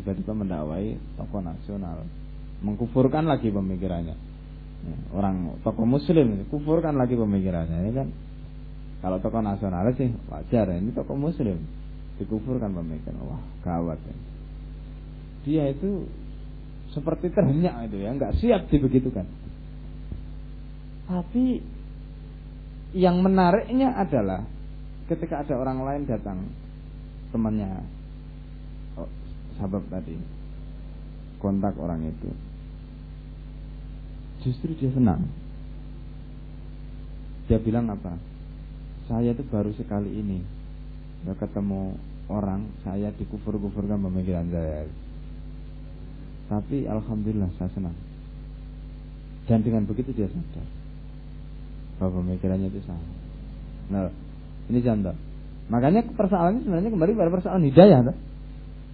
tiba-tiba 0.00 0.32
mendakwai 0.32 0.96
tokoh 1.20 1.44
nasional. 1.44 2.08
Mengkufurkan 2.64 3.28
lagi 3.28 3.52
pemikirannya. 3.52 4.16
Ya, 4.80 4.96
orang 5.12 5.60
tokoh 5.60 5.84
muslim 5.84 6.48
kufurkan 6.48 6.96
lagi 6.96 7.12
pemikirannya 7.12 7.84
ini 7.84 7.92
kan? 7.92 8.08
Kalau 9.04 9.20
tokoh 9.20 9.44
nasional 9.44 9.92
sih 9.92 10.08
wajar 10.32 10.72
ini 10.72 10.96
tokoh 10.96 11.20
muslim. 11.20 11.60
Dikufurkan 12.16 12.72
pemikiran 12.72 13.20
wah 13.28 13.40
gawat 13.60 14.00
ya. 14.00 14.16
dia 15.40 15.64
itu 15.72 16.08
seperti 16.96 17.28
terhenyak 17.28 17.92
itu 17.92 18.00
ya. 18.00 18.16
Nggak 18.16 18.40
siap 18.40 18.72
dibegitukan. 18.72 19.28
Tapi 21.04 21.60
yang 22.96 23.20
menariknya 23.20 23.92
adalah 23.94 24.48
ketika 25.12 25.44
ada 25.44 25.54
orang 25.60 25.84
lain 25.84 26.02
datang 26.08 26.38
temannya 27.34 27.99
sahabat 29.60 29.84
tadi 29.92 30.16
kontak 31.36 31.76
orang 31.76 32.08
itu 32.08 32.32
justru 34.40 34.72
dia 34.80 34.88
senang 34.96 35.28
dia 37.44 37.60
bilang 37.60 37.92
apa 37.92 38.16
saya 39.04 39.36
itu 39.36 39.44
baru 39.44 39.76
sekali 39.76 40.08
ini 40.08 40.40
ya 41.28 41.36
ketemu 41.36 42.00
orang 42.32 42.72
saya 42.80 43.12
dikufur-kufurkan 43.20 44.00
pemikiran 44.00 44.48
saya 44.48 44.88
tapi 46.48 46.88
alhamdulillah 46.88 47.52
saya 47.60 47.68
senang 47.76 47.96
dan 49.44 49.60
dengan 49.60 49.84
begitu 49.84 50.16
dia 50.16 50.30
sadar 50.32 50.80
bahwa 52.00 52.24
pemikirannya 52.24 52.72
itu 52.72 52.80
salah. 52.88 53.12
Nah, 53.92 54.08
ini 54.72 54.80
contoh. 54.80 55.12
Makanya 55.68 56.00
persoalannya 56.16 56.64
sebenarnya 56.64 56.90
kembali 56.96 57.12
pada 57.12 57.30
persoalan 57.30 57.68
hidayah. 57.68 58.00
Tuh. 58.08 58.16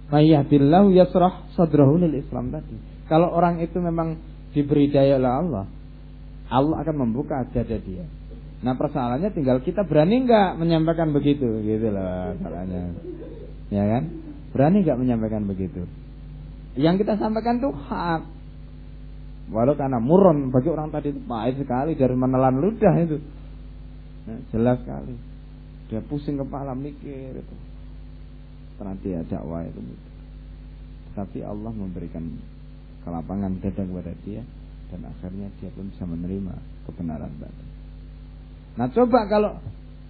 Mayyahdillahu 0.07 0.95
yasrah 0.95 1.51
sadrahu 1.55 1.99
lil 1.99 2.15
Islam 2.15 2.51
tadi. 2.51 2.75
Kalau 3.11 3.31
orang 3.31 3.59
itu 3.59 3.79
memang 3.79 4.19
diberi 4.55 4.87
daya 4.87 5.19
oleh 5.19 5.31
Allah, 5.31 5.65
Allah 6.47 6.75
akan 6.83 6.95
membuka 7.07 7.43
dada 7.51 7.75
dia. 7.79 8.07
Nah 8.63 8.73
persoalannya 8.73 9.29
tinggal 9.35 9.61
kita 9.61 9.83
berani 9.83 10.23
nggak 10.23 10.57
menyampaikan 10.57 11.11
begitu, 11.11 11.45
gitu 11.61 11.91
loh 11.91 12.33
caranya. 12.39 12.95
Ya 13.67 13.83
kan? 13.83 14.03
Berani 14.55 14.81
nggak 14.81 14.99
menyampaikan 14.99 15.43
begitu? 15.43 15.83
Yang 16.79 17.03
kita 17.03 17.19
sampaikan 17.19 17.59
tuh 17.59 17.75
hak. 17.75 18.23
Walau 19.47 19.79
karena 19.79 19.99
muron 19.99 20.51
bagi 20.51 20.67
orang 20.67 20.91
tadi 20.91 21.15
itu 21.15 21.23
pahit 21.23 21.55
sekali 21.55 21.95
dari 21.95 22.15
menelan 22.15 22.59
ludah 22.59 22.95
itu. 22.99 23.17
Nah, 24.27 24.39
jelas 24.51 24.83
sekali. 24.83 25.15
Dia 25.87 26.03
pusing 26.03 26.35
kepala 26.35 26.75
mikir 26.75 27.31
itu. 27.31 27.55
Nanti 28.77 29.13
ya 29.13 29.21
dakwah 29.25 29.65
itu. 29.65 29.81
Tapi 31.17 31.41
Allah 31.41 31.73
memberikan 31.73 32.23
kelapangan 33.01 33.57
dada 33.63 33.81
kepada 33.81 34.13
dia 34.21 34.43
dan 34.93 35.01
akhirnya 35.07 35.47
dia 35.59 35.69
pun 35.73 35.89
bisa 35.89 36.05
menerima 36.05 36.53
kebenaran 36.85 37.31
tadi. 37.41 37.65
Nah 38.77 38.87
coba 38.93 39.25
kalau 39.25 39.51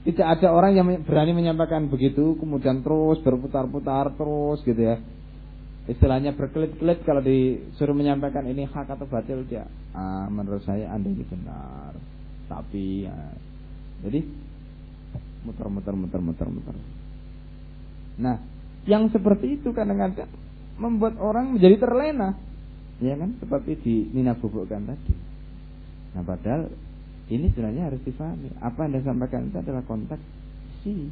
tidak 0.08 0.40
ada 0.40 0.48
orang 0.56 0.72
yang 0.76 0.88
berani 1.04 1.36
menyampaikan 1.36 1.92
begitu 1.92 2.40
kemudian 2.40 2.80
terus 2.80 3.20
berputar-putar 3.24 4.16
terus 4.16 4.64
gitu 4.64 4.80
ya 4.80 5.04
istilahnya 5.88 6.32
berkelit-kelit 6.32 7.04
kalau 7.08 7.24
disuruh 7.24 7.92
menyampaikan 7.92 8.48
ini 8.48 8.68
hak 8.68 8.88
atau 8.88 9.04
batil 9.08 9.44
dia 9.48 9.68
ah, 9.92 10.28
menurut 10.32 10.64
saya 10.64 10.92
anda 10.96 11.12
ini 11.12 11.24
benar 11.28 11.96
tapi 12.48 13.04
ya, 13.04 13.16
jadi 14.04 14.24
muter-muter 15.44 15.92
muter-muter 15.96 16.48
muter 16.52 16.76
nah 18.20 18.40
yang 18.88 19.12
seperti 19.12 19.60
itu 19.60 19.76
kadang-kadang 19.76 20.32
membuat 20.80 21.20
orang 21.20 21.60
menjadi 21.60 21.84
terlena. 21.84 22.40
Ya 23.04 23.14
kan? 23.20 23.36
Seperti 23.38 23.78
di 23.84 23.96
Nina 24.16 24.34
bubukkan 24.34 24.90
tadi. 24.90 25.14
Nah 26.16 26.24
padahal 26.24 26.72
ini 27.28 27.52
sebenarnya 27.52 27.92
harus 27.92 28.02
difahami. 28.08 28.56
Apa 28.64 28.88
yang 28.88 28.96
Anda 28.96 29.02
sampaikan 29.06 29.52
itu 29.52 29.58
adalah 29.60 29.84
konteks 29.86 30.24
si 30.82 31.12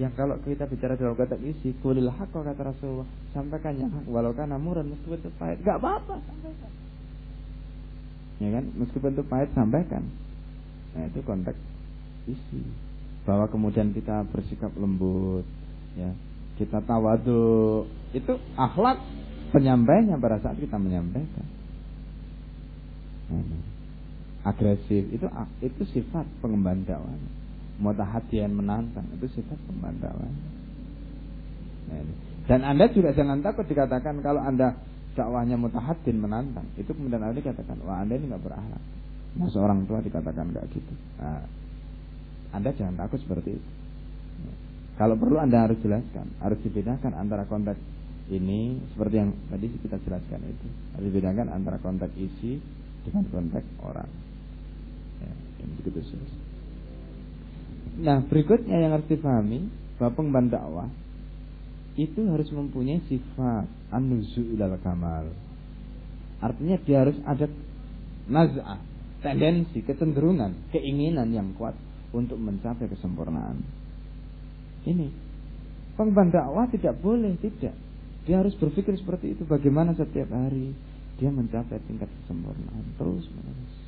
yang 0.00 0.16
kalau 0.16 0.40
kita 0.40 0.64
bicara 0.64 0.96
dalam 0.96 1.12
konteks 1.12 1.44
isi 1.44 1.76
kulil 1.84 2.08
hak 2.08 2.32
kata 2.32 2.56
Rasulullah 2.56 3.04
sampaikan 3.36 3.76
yang 3.76 3.92
hak 3.92 4.08
walau 4.08 4.32
karena 4.32 4.56
murah 4.56 4.80
meskipun 4.80 5.20
itu 5.20 5.30
pahit. 5.36 5.60
Gak 5.60 5.76
apa-apa 5.76 6.16
sampaikan. 6.24 6.72
Ya 8.40 8.48
kan? 8.56 8.64
Meskipun 8.80 9.10
itu 9.12 9.24
pahit 9.28 9.50
sampaikan. 9.52 10.02
Nah 10.96 11.04
itu 11.04 11.20
konteks 11.20 11.60
isi. 12.24 12.64
Bahwa 13.28 13.44
kemudian 13.52 13.92
kita 13.92 14.24
bersikap 14.32 14.72
lembut 14.80 15.44
ya 15.94 16.08
kita 16.60 16.84
tawadu. 16.84 17.88
Itu 18.12 18.36
akhlak 18.60 19.00
penyampainya 19.56 20.20
pada 20.20 20.36
saat 20.44 20.60
kita 20.60 20.76
menyampaikan. 20.76 21.46
Agresif. 24.44 25.08
Itu 25.08 25.24
itu 25.64 25.82
sifat 25.96 26.28
pengemban 26.44 26.84
dakwah. 26.84 27.16
Mutahadian 27.80 28.52
menantang. 28.52 29.08
Itu 29.16 29.32
sifat 29.32 29.56
pengemban 29.64 29.96
dakwah. 30.04 30.28
Dan 32.44 32.60
anda 32.60 32.92
juga 32.92 33.16
jangan 33.16 33.40
takut 33.40 33.64
dikatakan 33.64 34.20
kalau 34.20 34.44
anda 34.44 34.76
dakwahnya 35.16 35.56
mutahadin 35.56 36.20
menantang. 36.20 36.68
Itu 36.76 36.92
kemudian 36.92 37.24
anda 37.24 37.40
dikatakan 37.40 37.80
wah 37.88 38.04
anda 38.04 38.20
ini 38.20 38.28
nggak 38.28 38.44
berakhlak. 38.44 38.82
Nah 39.40 39.48
seorang 39.48 39.88
tua 39.88 40.04
dikatakan 40.04 40.50
nggak 40.50 40.66
gitu? 40.74 40.94
Nah, 41.22 41.46
anda 42.50 42.74
jangan 42.74 42.98
takut 42.98 43.22
seperti 43.22 43.54
itu 43.54 43.79
kalau 45.00 45.16
perlu 45.16 45.40
anda 45.40 45.64
harus 45.64 45.80
jelaskan 45.80 46.28
harus 46.44 46.60
dibedakan 46.60 47.16
antara 47.16 47.48
konteks 47.48 47.80
ini 48.28 48.76
seperti 48.92 49.16
yang 49.16 49.32
tadi 49.48 49.72
kita 49.80 49.96
jelaskan 50.04 50.44
itu 50.44 50.66
harus 50.92 51.06
dibedakan 51.08 51.46
antara 51.48 51.80
konteks 51.80 52.12
isi 52.20 52.60
dengan 53.08 53.24
konteks 53.32 53.68
orang 53.80 54.10
yang 55.60 55.70
begitu 55.80 56.00
selesai. 56.04 56.40
Nah 58.00 58.24
berikutnya 58.24 58.76
yang 58.80 58.92
harus 58.96 59.08
difahami 59.08 59.68
bahwa 60.00 60.12
pengemban 60.16 60.46
dakwah 60.48 60.88
itu 62.00 62.20
harus 62.32 62.48
mempunyai 62.48 63.04
sifat 63.10 63.68
anuzu 63.92 64.56
ilal 64.56 64.80
kamal. 64.80 65.28
Artinya 66.40 66.80
dia 66.80 67.04
harus 67.04 67.18
ada 67.28 67.44
naz'ah, 68.24 68.80
tendensi, 69.20 69.84
kecenderungan, 69.84 70.72
keinginan 70.72 71.28
yang 71.28 71.52
kuat 71.60 71.76
untuk 72.16 72.40
mencapai 72.40 72.88
kesempurnaan. 72.88 73.60
Ini 74.86 75.08
pengemban 75.98 76.32
dakwah 76.32 76.68
tidak 76.72 76.96
boleh 77.00 77.36
tidak. 77.40 77.76
Dia 78.24 78.40
harus 78.40 78.56
berpikir 78.56 78.96
seperti 78.96 79.36
itu. 79.36 79.42
Bagaimana 79.44 79.92
setiap 79.96 80.28
hari 80.32 80.72
dia 81.20 81.28
mencapai 81.28 81.80
tingkat 81.84 82.08
kesempurnaan 82.24 82.96
terus 82.96 83.28
menerus 83.28 83.80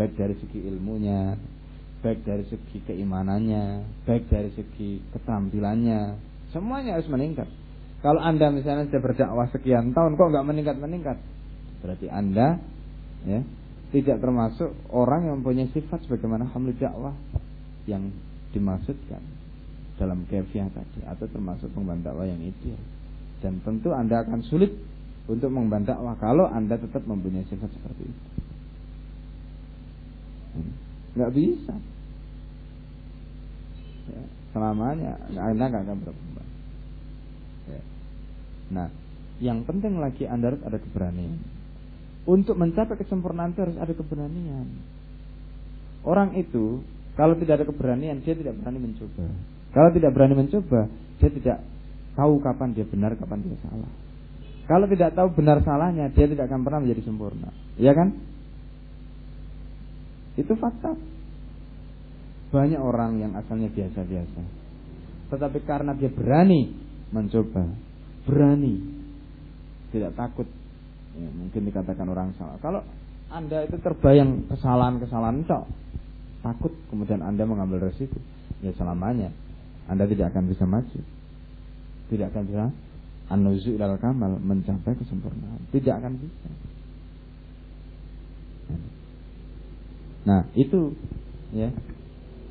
baik 0.00 0.16
dari 0.16 0.32
segi 0.40 0.64
ilmunya, 0.64 1.36
baik 2.00 2.24
dari 2.24 2.48
segi 2.48 2.80
keimanannya, 2.88 3.84
baik 4.08 4.32
dari 4.32 4.48
segi 4.56 5.04
ketampilannya, 5.12 6.16
semuanya 6.56 6.96
harus 6.96 7.10
meningkat. 7.12 7.44
Kalau 8.00 8.16
anda 8.16 8.48
misalnya 8.48 8.88
sudah 8.88 9.02
berdakwah 9.04 9.52
sekian 9.52 9.92
tahun 9.92 10.16
kok 10.16 10.30
nggak 10.32 10.46
meningkat 10.48 10.76
meningkat, 10.80 11.20
berarti 11.84 12.08
anda 12.08 12.56
ya 13.28 13.44
tidak 13.92 14.24
termasuk 14.24 14.72
orang 14.88 15.28
yang 15.28 15.44
mempunyai 15.44 15.68
sifat 15.76 16.00
sebagaimana 16.08 16.48
hamil 16.48 16.72
dakwah 16.80 17.12
yang 17.84 18.08
dimaksudkan 18.56 19.20
dalam 20.00 20.24
kefiah 20.24 20.72
tadi 20.72 21.04
atau 21.04 21.28
termasuk 21.28 21.68
pengemban 21.76 22.00
dakwah 22.00 22.24
yang 22.24 22.40
ideal. 22.40 22.80
Dan 23.44 23.60
tentu 23.60 23.92
anda 23.92 24.24
akan 24.24 24.40
sulit 24.48 24.72
untuk 25.28 25.52
mengemban 25.52 25.84
dakwah 25.84 26.16
kalau 26.16 26.48
anda 26.48 26.80
tetap 26.80 27.04
mempunyai 27.04 27.44
sifat 27.52 27.68
seperti 27.68 28.08
itu. 28.08 28.30
Nggak 31.20 31.32
bisa. 31.36 31.74
Ya, 34.10 34.22
selamanya 34.50 35.12
Anda 35.30 35.64
nggak 35.70 35.84
akan 35.86 35.98
berkembang. 36.02 36.50
Ya. 37.70 37.82
Nah, 38.74 38.88
yang 39.42 39.62
penting 39.66 39.98
lagi 39.98 40.26
Anda 40.26 40.54
harus 40.54 40.62
ada 40.66 40.78
keberanian. 40.78 41.38
Untuk 42.28 42.54
mencapai 42.58 43.00
kesempurnaan 43.00 43.56
itu 43.56 43.60
harus 43.64 43.78
ada 43.80 43.92
keberanian. 43.94 44.66
Orang 46.06 46.36
itu 46.38 46.84
kalau 47.18 47.36
tidak 47.36 47.60
ada 47.60 47.66
keberanian 47.68 48.22
dia 48.22 48.32
tidak 48.32 48.56
berani 48.56 48.78
mencoba. 48.80 49.28
Kalau 49.70 49.90
tidak 49.94 50.10
berani 50.14 50.34
mencoba, 50.34 50.90
dia 51.22 51.30
tidak 51.30 51.58
tahu 52.18 52.42
kapan 52.42 52.74
dia 52.74 52.86
benar, 52.86 53.14
kapan 53.14 53.38
dia 53.46 53.56
salah. 53.62 53.90
Kalau 54.66 54.86
tidak 54.86 55.14
tahu 55.14 55.28
benar 55.34 55.62
salahnya, 55.62 56.10
dia 56.10 56.26
tidak 56.30 56.46
akan 56.50 56.62
pernah 56.62 56.80
menjadi 56.82 57.02
sempurna. 57.06 57.50
Iya 57.78 57.90
kan? 57.94 58.14
Itu 60.38 60.54
fakta. 60.58 60.94
Banyak 62.50 62.82
orang 62.82 63.22
yang 63.22 63.32
asalnya 63.38 63.70
biasa-biasa. 63.70 64.42
Tetapi 65.30 65.58
karena 65.62 65.94
dia 65.94 66.10
berani 66.10 66.74
mencoba, 67.14 67.62
berani, 68.26 68.74
tidak 69.94 70.18
takut, 70.18 70.46
ya, 71.14 71.30
mungkin 71.30 71.62
dikatakan 71.66 72.06
orang 72.10 72.34
salah. 72.34 72.58
Kalau 72.58 72.82
anda 73.30 73.62
itu 73.62 73.78
terbayang 73.78 74.50
kesalahan-kesalahan 74.50 75.46
takut 76.42 76.74
kemudian 76.90 77.22
anda 77.22 77.46
mengambil 77.46 77.90
resiko, 77.90 78.18
ya 78.62 78.74
selamanya 78.74 79.30
anda 79.90 80.06
tidak 80.06 80.30
akan 80.30 80.46
bisa 80.46 80.62
maju, 80.70 81.00
tidak 82.14 82.30
akan 82.30 82.42
bisa 82.46 82.64
anuzu 83.30 83.74
ilal 83.74 83.98
kamal 83.98 84.38
mencapai 84.38 84.94
kesempurnaan, 84.94 85.66
tidak 85.74 85.98
akan 85.98 86.22
bisa. 86.22 86.48
Nah, 90.30 90.46
itu 90.54 90.94
ya. 91.50 91.74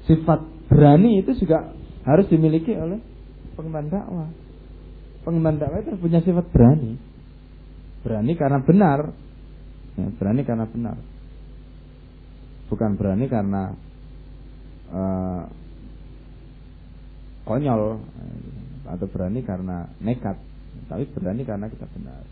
Sifat 0.10 0.42
berani 0.68 1.22
itu 1.22 1.38
juga 1.38 1.70
harus 2.04 2.26
dimiliki 2.28 2.74
oleh 2.74 2.98
pengemban 3.54 3.88
dakwah. 3.88 4.30
Pengemban 5.22 5.62
dakwah 5.62 5.86
itu 5.86 5.94
punya 6.02 6.20
sifat 6.26 6.50
berani. 6.50 6.98
Berani 8.02 8.34
karena 8.34 8.60
benar. 8.66 9.00
Ya, 10.00 10.08
berani 10.18 10.42
karena 10.48 10.66
benar. 10.66 10.98
Bukan 12.74 12.98
berani 12.98 13.26
karena 13.30 13.64
uh, 14.90 15.44
konyol. 17.50 18.06
Atau 18.86 19.06
berani 19.10 19.46
karena 19.46 19.86
nekat, 20.02 20.38
tapi 20.90 21.06
berani 21.14 21.46
karena 21.46 21.70
kita 21.70 21.86
benar. 21.94 22.26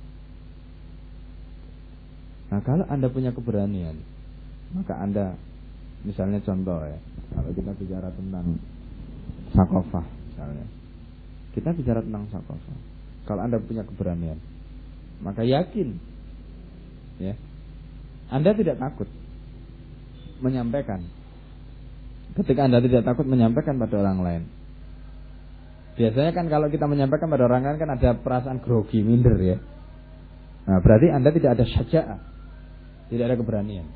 Nah, 2.50 2.62
kalau 2.66 2.82
Anda 2.90 3.14
punya 3.14 3.30
keberanian, 3.30 4.02
maka 4.76 5.00
anda 5.00 5.38
misalnya 6.04 6.44
contoh 6.44 6.84
ya 6.84 7.00
kalau 7.32 7.52
kita 7.56 7.72
bicara 7.78 8.10
tentang 8.12 8.60
sakofah 9.56 10.06
misalnya. 10.32 10.68
Kita 11.56 11.74
bicara 11.74 12.04
tentang 12.04 12.28
sakofah 12.30 12.78
kalau 13.28 13.42
anda 13.44 13.60
punya 13.64 13.88
keberanian 13.88 14.40
maka 15.24 15.42
yakin 15.42 15.98
ya 17.18 17.34
anda 18.28 18.52
tidak 18.54 18.76
takut 18.78 19.08
menyampaikan. 20.44 21.02
Ketika 22.36 22.70
anda 22.70 22.78
tidak 22.84 23.08
takut 23.08 23.26
menyampaikan 23.26 23.82
pada 23.82 23.98
orang 23.98 24.20
lain 24.22 24.44
biasanya 25.98 26.32
kan 26.32 26.46
kalau 26.48 26.70
kita 26.70 26.86
menyampaikan 26.86 27.28
pada 27.28 27.50
orang 27.50 27.76
kan 27.76 27.90
ada 27.90 28.16
perasaan 28.16 28.62
grogi 28.62 29.02
minder 29.02 29.36
ya 29.42 29.58
nah 30.70 30.80
berarti 30.80 31.10
anda 31.10 31.34
tidak 31.34 31.58
ada 31.58 31.66
syaja'ah 31.66 32.20
tidak 33.10 33.26
ada 33.34 33.36
keberanian 33.36 33.88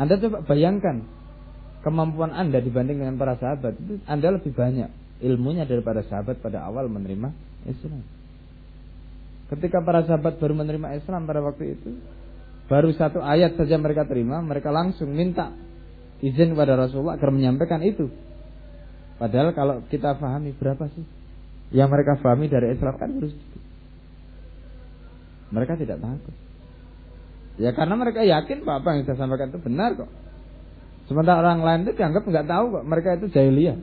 anda 0.00 0.16
coba 0.16 0.46
bayangkan 0.46 1.04
kemampuan 1.80 2.32
Anda 2.32 2.60
dibanding 2.60 3.00
dengan 3.00 3.16
para 3.16 3.40
sahabat 3.40 3.76
Anda 4.04 4.36
lebih 4.36 4.52
banyak 4.52 4.88
ilmunya 5.20 5.68
daripada 5.68 6.00
sahabat 6.04 6.40
pada 6.40 6.64
awal 6.64 6.88
menerima 6.88 7.28
Islam. 7.68 8.04
Ketika 9.52 9.84
para 9.84 10.06
sahabat 10.06 10.40
baru 10.40 10.56
menerima 10.56 10.96
Islam 10.96 11.28
pada 11.28 11.44
waktu 11.44 11.76
itu, 11.76 11.90
baru 12.70 12.94
satu 12.96 13.20
ayat 13.20 13.58
saja 13.58 13.76
mereka 13.76 14.06
terima, 14.06 14.40
mereka 14.40 14.70
langsung 14.70 15.10
minta 15.12 15.52
izin 16.24 16.54
kepada 16.54 16.78
Rasulullah 16.78 17.18
agar 17.18 17.34
menyampaikan 17.34 17.82
itu. 17.82 18.08
Padahal 19.20 19.52
kalau 19.52 19.84
kita 19.92 20.16
pahami 20.16 20.56
berapa 20.56 20.88
sih 20.96 21.04
yang 21.76 21.92
mereka 21.92 22.16
pahami 22.16 22.48
dari 22.48 22.72
Islam 22.72 22.96
kan 22.96 23.12
baru 23.12 23.28
sedikit. 23.28 23.62
Mereka 25.52 25.76
tidak 25.76 26.00
takut. 26.00 26.34
Ya 27.60 27.76
karena 27.76 27.94
mereka 28.00 28.24
yakin 28.24 28.64
bahwa 28.64 28.80
apa 28.80 28.88
yang 28.96 29.02
saya 29.04 29.20
sampaikan 29.20 29.52
itu 29.52 29.60
benar 29.60 29.92
kok. 29.92 30.08
Sementara 31.04 31.44
orang 31.44 31.60
lain 31.60 31.80
itu 31.84 31.92
dianggap 32.00 32.24
nggak 32.24 32.48
tahu 32.48 32.64
kok 32.80 32.84
mereka 32.88 33.08
itu 33.20 33.26
jahiliyah. 33.28 33.78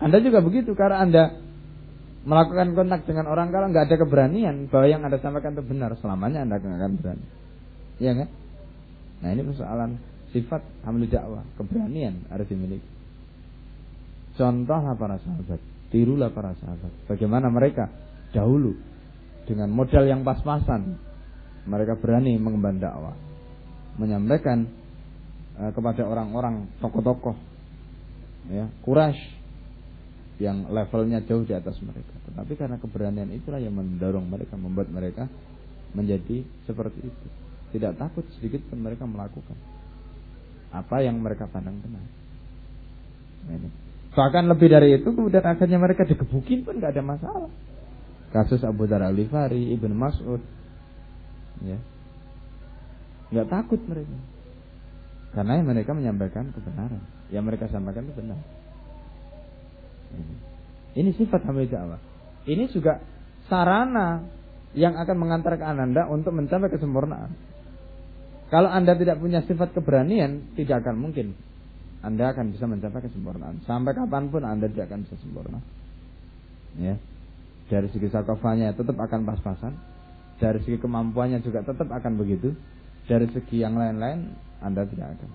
Anda 0.00 0.18
juga 0.24 0.40
begitu 0.40 0.72
karena 0.72 1.04
Anda 1.04 1.24
melakukan 2.24 2.72
kontak 2.72 3.04
dengan 3.04 3.28
orang 3.28 3.52
kalau 3.52 3.68
nggak 3.68 3.92
ada 3.92 3.96
keberanian 4.00 4.72
bahwa 4.72 4.86
yang 4.88 5.04
Anda 5.04 5.20
sampaikan 5.20 5.52
itu 5.52 5.68
benar 5.68 5.92
selamanya 6.00 6.48
Anda 6.48 6.56
nggak 6.64 6.80
akan 6.80 6.92
berani. 6.96 7.26
Iya 8.00 8.12
kan? 8.24 8.28
Nah 9.20 9.28
ini 9.36 9.42
persoalan 9.52 9.90
sifat 10.32 10.64
hamil 10.88 11.12
dakwah, 11.12 11.44
keberanian 11.60 12.24
harus 12.32 12.48
dimiliki. 12.48 12.91
Contohlah 14.32 14.96
para 14.96 15.20
sahabat, 15.20 15.60
tirulah 15.92 16.32
para 16.32 16.56
sahabat. 16.56 16.92
Bagaimana 17.04 17.52
mereka 17.52 17.92
dahulu 18.32 18.72
dengan 19.44 19.68
modal 19.68 20.08
yang 20.08 20.24
pas-pasan 20.24 20.96
mereka 21.68 21.94
berani 22.00 22.34
mengemban 22.40 22.80
dakwah. 22.80 23.14
menyampaikan 23.92 24.64
uh, 25.60 25.68
kepada 25.68 26.08
orang-orang 26.08 26.64
tokoh-tokoh 26.80 27.36
ya 28.48 28.72
Quraisy 28.80 29.20
yang 30.40 30.72
levelnya 30.72 31.22
jauh 31.28 31.44
di 31.44 31.52
atas 31.54 31.76
mereka. 31.84 32.16
Tetapi 32.26 32.52
karena 32.56 32.80
keberanian 32.80 33.30
itulah 33.30 33.60
yang 33.62 33.76
mendorong 33.76 34.26
mereka, 34.26 34.58
membuat 34.58 34.88
mereka 34.90 35.28
menjadi 35.92 36.42
seperti 36.64 37.04
itu. 37.04 37.26
Tidak 37.76 37.94
takut 38.00 38.24
sedikit 38.40 38.64
pun 38.66 38.80
mereka 38.80 39.04
melakukan 39.04 39.54
apa 40.72 41.04
yang 41.04 41.20
mereka 41.20 41.44
pandang 41.46 41.78
benar. 41.84 42.00
Ini. 43.52 43.81
Bahkan 44.12 44.44
lebih 44.44 44.68
dari 44.68 45.00
itu 45.00 45.08
kemudian 45.08 45.40
akhirnya 45.40 45.80
mereka 45.80 46.04
digebukin 46.04 46.68
pun 46.68 46.76
nggak 46.76 46.92
ada 46.92 47.04
masalah. 47.04 47.50
Kasus 48.32 48.60
Abu 48.64 48.84
Dhar 48.84 49.00
al 49.00 49.16
Ibn 49.16 49.76
Ibnu 49.76 49.92
Mas'ud, 49.92 50.40
ya, 51.64 51.76
nggak 53.28 53.48
takut 53.48 53.80
mereka, 53.84 54.16
karena 55.36 55.60
yang 55.60 55.68
mereka 55.68 55.90
menyampaikan 55.92 56.48
kebenaran, 56.52 57.04
yang 57.28 57.44
mereka 57.44 57.68
sampaikan 57.68 58.08
itu 58.08 58.16
benar. 58.16 58.40
Ini, 60.92 61.12
sifat 61.16 61.44
hamil 61.48 61.68
dakwah. 61.72 62.00
Ini 62.44 62.68
juga 62.68 63.00
sarana 63.48 64.28
yang 64.72 64.96
akan 64.96 65.16
mengantarkan 65.16 65.76
anda 65.76 66.08
untuk 66.08 66.36
mencapai 66.36 66.68
kesempurnaan. 66.72 67.32
Kalau 68.52 68.68
anda 68.68 68.92
tidak 68.92 69.20
punya 69.20 69.40
sifat 69.44 69.72
keberanian, 69.72 70.52
tidak 70.56 70.84
akan 70.84 71.00
mungkin 71.00 71.32
anda 72.02 72.34
akan 72.34 72.50
bisa 72.50 72.66
mencapai 72.66 73.06
kesempurnaan. 73.06 73.62
Sampai 73.62 73.94
kapan 73.94 74.26
pun 74.26 74.42
Anda 74.42 74.66
tidak 74.66 74.90
akan 74.90 75.06
bisa 75.06 75.14
sempurna. 75.22 75.62
Ya. 76.74 76.98
Dari 77.70 77.88
segi 77.94 78.10
sakofanya 78.10 78.74
tetap 78.74 78.98
akan 78.98 79.22
pas-pasan. 79.22 79.78
Dari 80.42 80.58
segi 80.66 80.82
kemampuannya 80.82 81.46
juga 81.46 81.62
tetap 81.62 81.86
akan 81.86 82.18
begitu. 82.18 82.58
Dari 83.06 83.30
segi 83.30 83.62
yang 83.62 83.78
lain-lain 83.78 84.34
Anda 84.58 84.82
tidak 84.82 85.14
akan. 85.14 85.30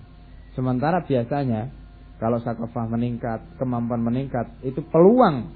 Sementara 0.52 1.00
biasanya 1.08 1.72
kalau 2.20 2.36
sakofah 2.44 2.84
meningkat, 2.92 3.40
kemampuan 3.56 4.04
meningkat, 4.04 4.52
itu 4.60 4.84
peluang 4.92 5.48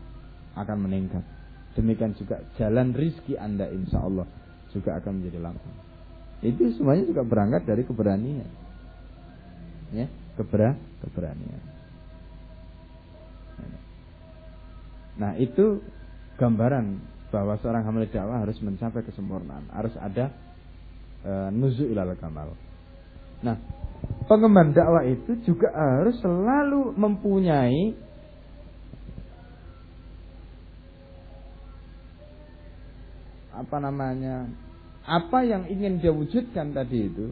akan 0.57 0.79
meningkat. 0.89 1.25
Demikian 1.77 2.17
juga 2.17 2.41
jalan 2.57 2.97
rizki 2.97 3.37
Anda 3.37 3.69
insya 3.69 4.01
Allah 4.01 4.25
juga 4.73 4.97
akan 4.97 5.21
menjadi 5.21 5.45
lapang. 5.45 5.77
Itu 6.41 6.73
semuanya 6.81 7.05
juga 7.05 7.21
berangkat 7.29 7.69
dari 7.69 7.85
keberanian. 7.85 8.49
Ya 9.93 10.09
keber 10.37 10.92
keberanian. 11.03 11.63
Nah 15.19 15.37
itu 15.37 15.83
gambaran 16.41 16.99
bahwa 17.29 17.57
seorang 17.61 17.85
hamil 17.85 18.09
dakwah 18.09 18.45
harus 18.45 18.57
mencapai 18.61 19.05
kesempurnaan, 19.05 19.69
harus 19.73 19.93
ada 20.01 20.33
e, 21.25 21.33
nuzu 21.53 21.89
ilal 21.89 22.17
kamal. 22.17 22.57
Nah 23.45 23.57
pengemban 24.29 24.73
dakwah 24.73 25.05
itu 25.05 25.37
juga 25.45 25.69
harus 25.73 26.17
selalu 26.21 26.97
mempunyai 26.97 27.95
apa 33.53 33.77
namanya 33.79 34.49
apa 35.07 35.45
yang 35.45 35.69
ingin 35.69 36.01
dia 36.01 36.11
wujudkan 36.11 36.73
tadi 36.73 37.07
itu 37.07 37.27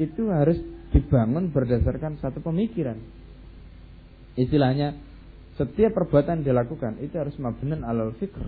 itu 0.00 0.22
harus 0.30 0.56
dibangun 0.94 1.50
berdasarkan 1.50 2.18
satu 2.22 2.38
pemikiran. 2.40 2.98
Istilahnya 4.34 4.98
setiap 5.54 5.94
perbuatan 5.94 6.42
dilakukan 6.42 6.98
itu 6.98 7.14
harus 7.14 7.34
mabnan 7.38 7.86
alal 7.86 8.14
fikr. 8.18 8.42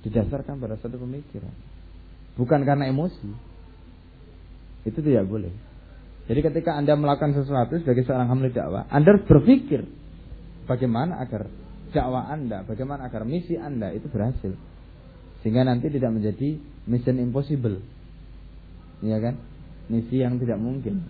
Didasarkan 0.00 0.56
pada 0.56 0.80
satu 0.80 0.96
pemikiran. 0.96 1.52
Bukan 2.40 2.64
karena 2.64 2.88
emosi. 2.88 3.28
Itu 4.88 5.04
tidak 5.04 5.28
boleh. 5.28 5.52
Jadi 6.24 6.40
ketika 6.40 6.72
Anda 6.78 6.96
melakukan 6.96 7.36
sesuatu 7.36 7.76
sebagai 7.84 8.08
seorang 8.08 8.32
hamil 8.32 8.48
dakwah, 8.54 8.88
Anda 8.88 9.12
harus 9.12 9.28
berpikir 9.28 9.84
bagaimana 10.64 11.20
agar 11.20 11.52
dakwah 11.92 12.32
Anda, 12.32 12.64
bagaimana 12.64 13.12
agar 13.12 13.28
misi 13.28 13.60
Anda 13.60 13.92
itu 13.92 14.08
berhasil. 14.08 14.56
Sehingga 15.44 15.68
nanti 15.68 15.92
tidak 15.92 16.16
menjadi 16.16 16.56
mission 16.88 17.20
impossible. 17.20 17.84
Iya 19.04 19.20
kan? 19.20 19.34
misi 19.90 20.22
yang 20.22 20.38
tidak 20.38 20.56
mungkin. 20.62 21.02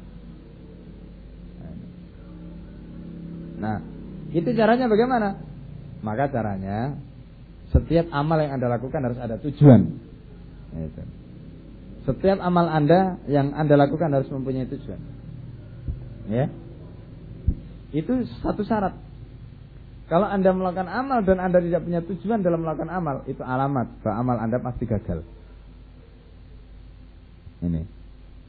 Nah, 3.61 3.85
itu 4.33 4.49
caranya 4.57 4.89
bagaimana? 4.89 5.37
Maka 6.01 6.33
caranya 6.33 6.97
setiap 7.71 8.09
amal 8.11 8.41
yang 8.41 8.59
Anda 8.59 8.67
lakukan 8.73 9.05
harus 9.05 9.21
ada 9.21 9.37
tujuan. 9.39 9.81
Itu. 10.75 11.03
Setiap 12.09 12.41
amal 12.41 12.67
Anda 12.67 13.21
yang 13.29 13.53
Anda 13.53 13.77
lakukan 13.77 14.11
harus 14.11 14.27
mempunyai 14.33 14.67
tujuan. 14.67 15.01
Ya. 16.33 16.49
Itu 17.93 18.27
satu 18.41 18.65
syarat. 18.65 18.97
Kalau 20.11 20.27
Anda 20.27 20.51
melakukan 20.51 20.91
amal 20.91 21.23
dan 21.23 21.39
Anda 21.39 21.63
tidak 21.63 21.87
punya 21.87 22.01
tujuan 22.03 22.43
dalam 22.43 22.67
melakukan 22.67 22.91
amal, 22.91 23.23
itu 23.31 23.47
alamat 23.47 24.03
bahwa 24.03 24.15
amal 24.19 24.37
Anda 24.43 24.59
pasti 24.59 24.89
gagal. 24.89 25.23
Ini. 27.63 27.83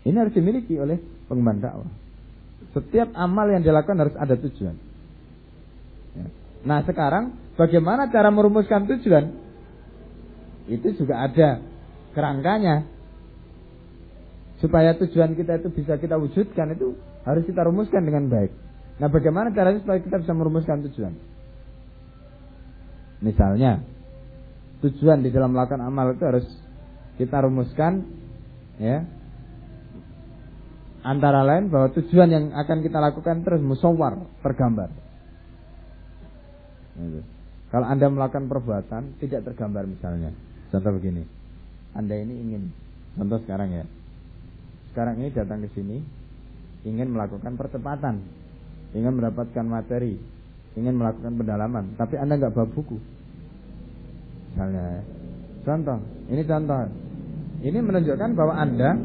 Ini 0.02 0.16
harus 0.18 0.34
dimiliki 0.34 0.74
oleh 0.82 0.98
pengemban 1.30 1.62
dakwah. 1.62 1.92
Setiap 2.74 3.14
amal 3.14 3.46
yang 3.54 3.62
dilakukan 3.62 3.98
harus 4.02 4.16
ada 4.18 4.34
tujuan. 4.40 4.74
Ya. 6.18 6.28
Nah 6.68 6.80
sekarang 6.86 7.38
bagaimana 7.56 8.10
cara 8.10 8.30
merumuskan 8.30 8.88
tujuan? 8.88 9.34
Itu 10.70 10.94
juga 10.96 11.26
ada 11.26 11.60
kerangkanya. 12.14 12.86
Supaya 14.62 14.94
tujuan 14.94 15.34
kita 15.34 15.58
itu 15.58 15.74
bisa 15.74 15.98
kita 15.98 16.22
wujudkan 16.22 16.78
itu 16.78 16.94
harus 17.26 17.44
kita 17.50 17.66
rumuskan 17.66 18.06
dengan 18.06 18.30
baik. 18.30 18.54
Nah 19.02 19.10
bagaimana 19.10 19.50
caranya 19.50 19.82
supaya 19.82 19.98
kita 19.98 20.22
bisa 20.22 20.34
merumuskan 20.38 20.86
tujuan? 20.86 21.18
Misalnya 23.26 23.82
tujuan 24.86 25.26
di 25.26 25.34
dalam 25.34 25.54
melakukan 25.54 25.82
amal 25.82 26.14
itu 26.14 26.24
harus 26.26 26.46
kita 27.18 27.42
rumuskan 27.42 28.06
ya 28.82 29.06
Antara 31.02 31.42
lain 31.42 31.74
bahwa 31.74 31.90
tujuan 31.98 32.30
yang 32.30 32.46
akan 32.54 32.86
kita 32.86 33.02
lakukan 33.02 33.42
terus 33.42 33.58
musawar, 33.58 34.22
tergambar. 34.46 34.94
Gitu. 36.98 37.22
Kalau 37.72 37.88
Anda 37.88 38.12
melakukan 38.12 38.52
perbuatan 38.52 39.22
tidak 39.24 39.48
tergambar 39.48 39.88
misalnya. 39.88 40.36
Contoh 40.72 40.92
begini. 40.96 41.24
Anda 41.96 42.20
ini 42.20 42.34
ingin 42.36 42.64
contoh 43.16 43.40
sekarang 43.44 43.72
ya. 43.72 43.86
Sekarang 44.92 45.20
ini 45.24 45.32
datang 45.32 45.64
ke 45.64 45.72
sini 45.72 46.04
ingin 46.84 47.14
melakukan 47.14 47.56
percepatan, 47.56 48.26
ingin 48.92 49.14
mendapatkan 49.14 49.66
materi, 49.66 50.18
ingin 50.74 50.98
melakukan 50.98 51.38
pendalaman, 51.38 51.94
tapi 51.96 52.18
Anda 52.18 52.42
nggak 52.42 52.54
bawa 52.58 52.68
buku. 52.74 52.98
Misalnya, 54.52 55.00
ya. 55.00 55.02
contoh, 55.64 55.98
ini 56.28 56.42
contoh. 56.44 56.80
Ini 57.62 57.78
menunjukkan 57.78 58.30
bahwa 58.34 58.54
Anda 58.58 58.98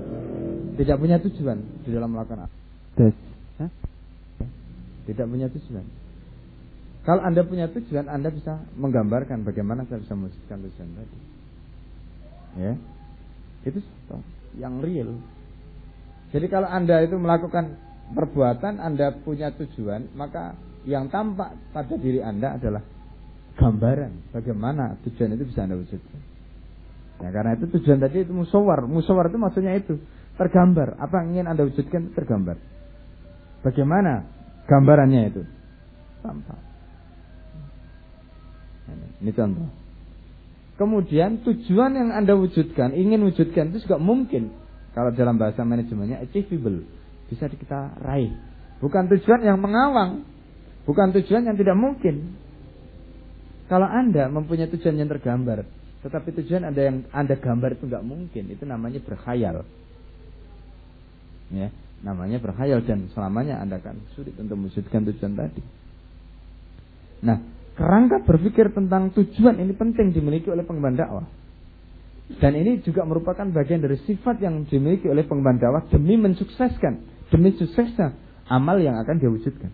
tidak 0.80 0.97
punya 0.97 1.20
tujuan 1.20 1.59
di 1.84 1.91
dalam 1.93 2.16
melakukan 2.16 2.49
tes. 2.97 3.14
Tidak 5.07 5.26
punya 5.28 5.47
tujuan. 5.53 5.87
Kalau 7.07 7.22
Anda 7.22 7.46
punya 7.46 7.70
tujuan, 7.70 8.11
Anda 8.11 8.34
bisa 8.34 8.66
menggambarkan 8.74 9.46
bagaimana 9.46 9.86
saya 9.86 10.02
bisa 10.02 10.18
mewujudkan 10.18 10.59
tujuan 10.59 10.88
tadi. 10.98 11.18
Ya. 12.59 12.72
Itu 13.62 13.78
yang 14.59 14.82
real. 14.82 15.14
Jadi 16.34 16.46
kalau 16.50 16.66
Anda 16.66 17.07
itu 17.07 17.14
melakukan 17.14 17.78
perbuatan, 18.11 18.82
Anda 18.82 19.14
punya 19.22 19.54
tujuan, 19.54 20.18
maka 20.18 20.59
yang 20.82 21.07
tampak 21.07 21.54
pada 21.70 21.94
diri 21.94 22.18
Anda 22.18 22.59
adalah 22.59 22.82
gambaran 23.54 24.34
bagaimana 24.34 24.98
tujuan 25.07 25.38
itu 25.38 25.46
bisa 25.46 25.62
Anda 25.62 25.78
wujudkan. 25.78 26.20
Ya, 27.22 27.30
karena 27.30 27.54
itu 27.54 27.70
tujuan 27.70 28.02
tadi 28.02 28.26
itu 28.26 28.34
musawar. 28.34 28.82
Musawar 28.84 29.30
itu 29.30 29.38
maksudnya 29.38 29.78
itu 29.78 30.02
tergambar. 30.34 30.98
Apa 30.98 31.22
yang 31.22 31.38
ingin 31.38 31.46
Anda 31.54 31.62
wujudkan 31.70 32.12
tergambar. 32.18 32.59
Bagaimana 33.62 34.26
gambarannya 34.66 35.22
itu? 35.30 35.42
Tampak. 36.20 36.65
Ini 39.22 39.32
contoh. 39.32 39.68
Kemudian 40.76 41.41
tujuan 41.41 41.97
yang 41.97 42.11
Anda 42.12 42.37
wujudkan, 42.37 42.93
ingin 42.93 43.24
wujudkan 43.24 43.72
itu 43.72 43.89
juga 43.89 43.97
mungkin. 43.97 44.53
Kalau 44.93 45.12
dalam 45.12 45.37
bahasa 45.37 45.64
manajemennya 45.64 46.24
achievable. 46.24 46.84
Bisa 47.26 47.51
kita 47.51 47.97
raih. 48.01 48.32
Bukan 48.80 49.09
tujuan 49.12 49.41
yang 49.45 49.59
mengawang. 49.59 50.24
Bukan 50.84 51.16
tujuan 51.16 51.49
yang 51.49 51.57
tidak 51.57 51.74
mungkin. 51.74 52.37
Kalau 53.66 53.89
Anda 53.89 54.30
mempunyai 54.30 54.70
tujuan 54.70 54.95
yang 54.95 55.11
tergambar, 55.11 55.66
tetapi 56.07 56.30
tujuan 56.39 56.70
Anda 56.70 56.82
yang 56.87 56.97
Anda 57.11 57.34
gambar 57.34 57.80
itu 57.80 57.91
nggak 57.91 58.05
mungkin, 58.07 58.45
itu 58.55 58.62
namanya 58.62 59.03
berkhayal 59.03 59.66
ya 61.53 61.70
namanya 62.03 62.43
berkhayal 62.43 62.82
dan 62.84 63.09
selamanya 63.14 63.62
anda 63.62 63.78
akan 63.80 64.03
sulit 64.14 64.37
untuk 64.37 64.59
mewujudkan 64.59 65.07
tujuan 65.11 65.32
tadi. 65.32 65.62
Nah, 67.24 67.41
kerangka 67.77 68.24
berpikir 68.24 68.72
tentang 68.72 69.12
tujuan 69.12 69.61
ini 69.61 69.77
penting 69.77 70.16
dimiliki 70.16 70.49
oleh 70.49 70.64
pengemban 70.64 70.97
dakwah. 70.97 71.29
Dan 72.27 72.59
ini 72.59 72.83
juga 72.83 73.07
merupakan 73.07 73.47
bagian 73.47 73.85
dari 73.85 74.03
sifat 74.03 74.43
yang 74.43 74.66
dimiliki 74.66 75.07
oleh 75.07 75.22
pengemban 75.22 75.62
dakwah 75.62 75.87
demi 75.87 76.18
mensukseskan, 76.18 77.07
demi 77.31 77.55
suksesnya 77.55 78.16
amal 78.51 78.83
yang 78.83 78.99
akan 78.99 79.14
dia 79.22 79.31
wujudkan. 79.31 79.70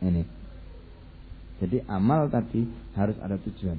Ini. 0.00 0.22
Jadi 1.60 1.76
amal 1.90 2.32
tadi 2.32 2.64
harus 2.96 3.16
ada 3.20 3.36
tujuan. 3.36 3.76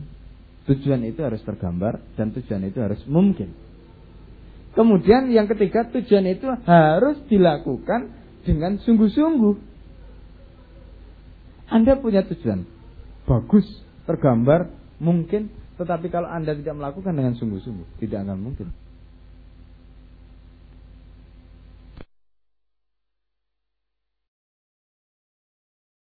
Tujuan 0.69 1.01
itu 1.01 1.25
harus 1.25 1.41
tergambar 1.41 1.97
dan 2.13 2.29
tujuan 2.29 2.61
itu 2.69 2.77
harus 2.77 3.01
mungkin. 3.09 3.49
Kemudian 4.71 5.27
yang 5.33 5.49
ketiga 5.49 5.89
tujuan 5.89 6.29
itu 6.29 6.47
harus 6.47 7.17
dilakukan 7.27 8.13
dengan 8.45 8.77
sungguh-sungguh. 8.79 9.70
Anda 11.71 11.95
punya 11.97 12.27
tujuan 12.27 12.67
bagus, 13.23 13.63
tergambar, 14.03 14.67
mungkin, 14.99 15.47
tetapi 15.79 16.11
kalau 16.11 16.27
Anda 16.27 16.51
tidak 16.51 16.75
melakukan 16.75 17.15
dengan 17.15 17.33
sungguh-sungguh, 17.39 18.03
tidak 18.03 18.27
akan 18.27 18.37
mungkin. 18.43 18.67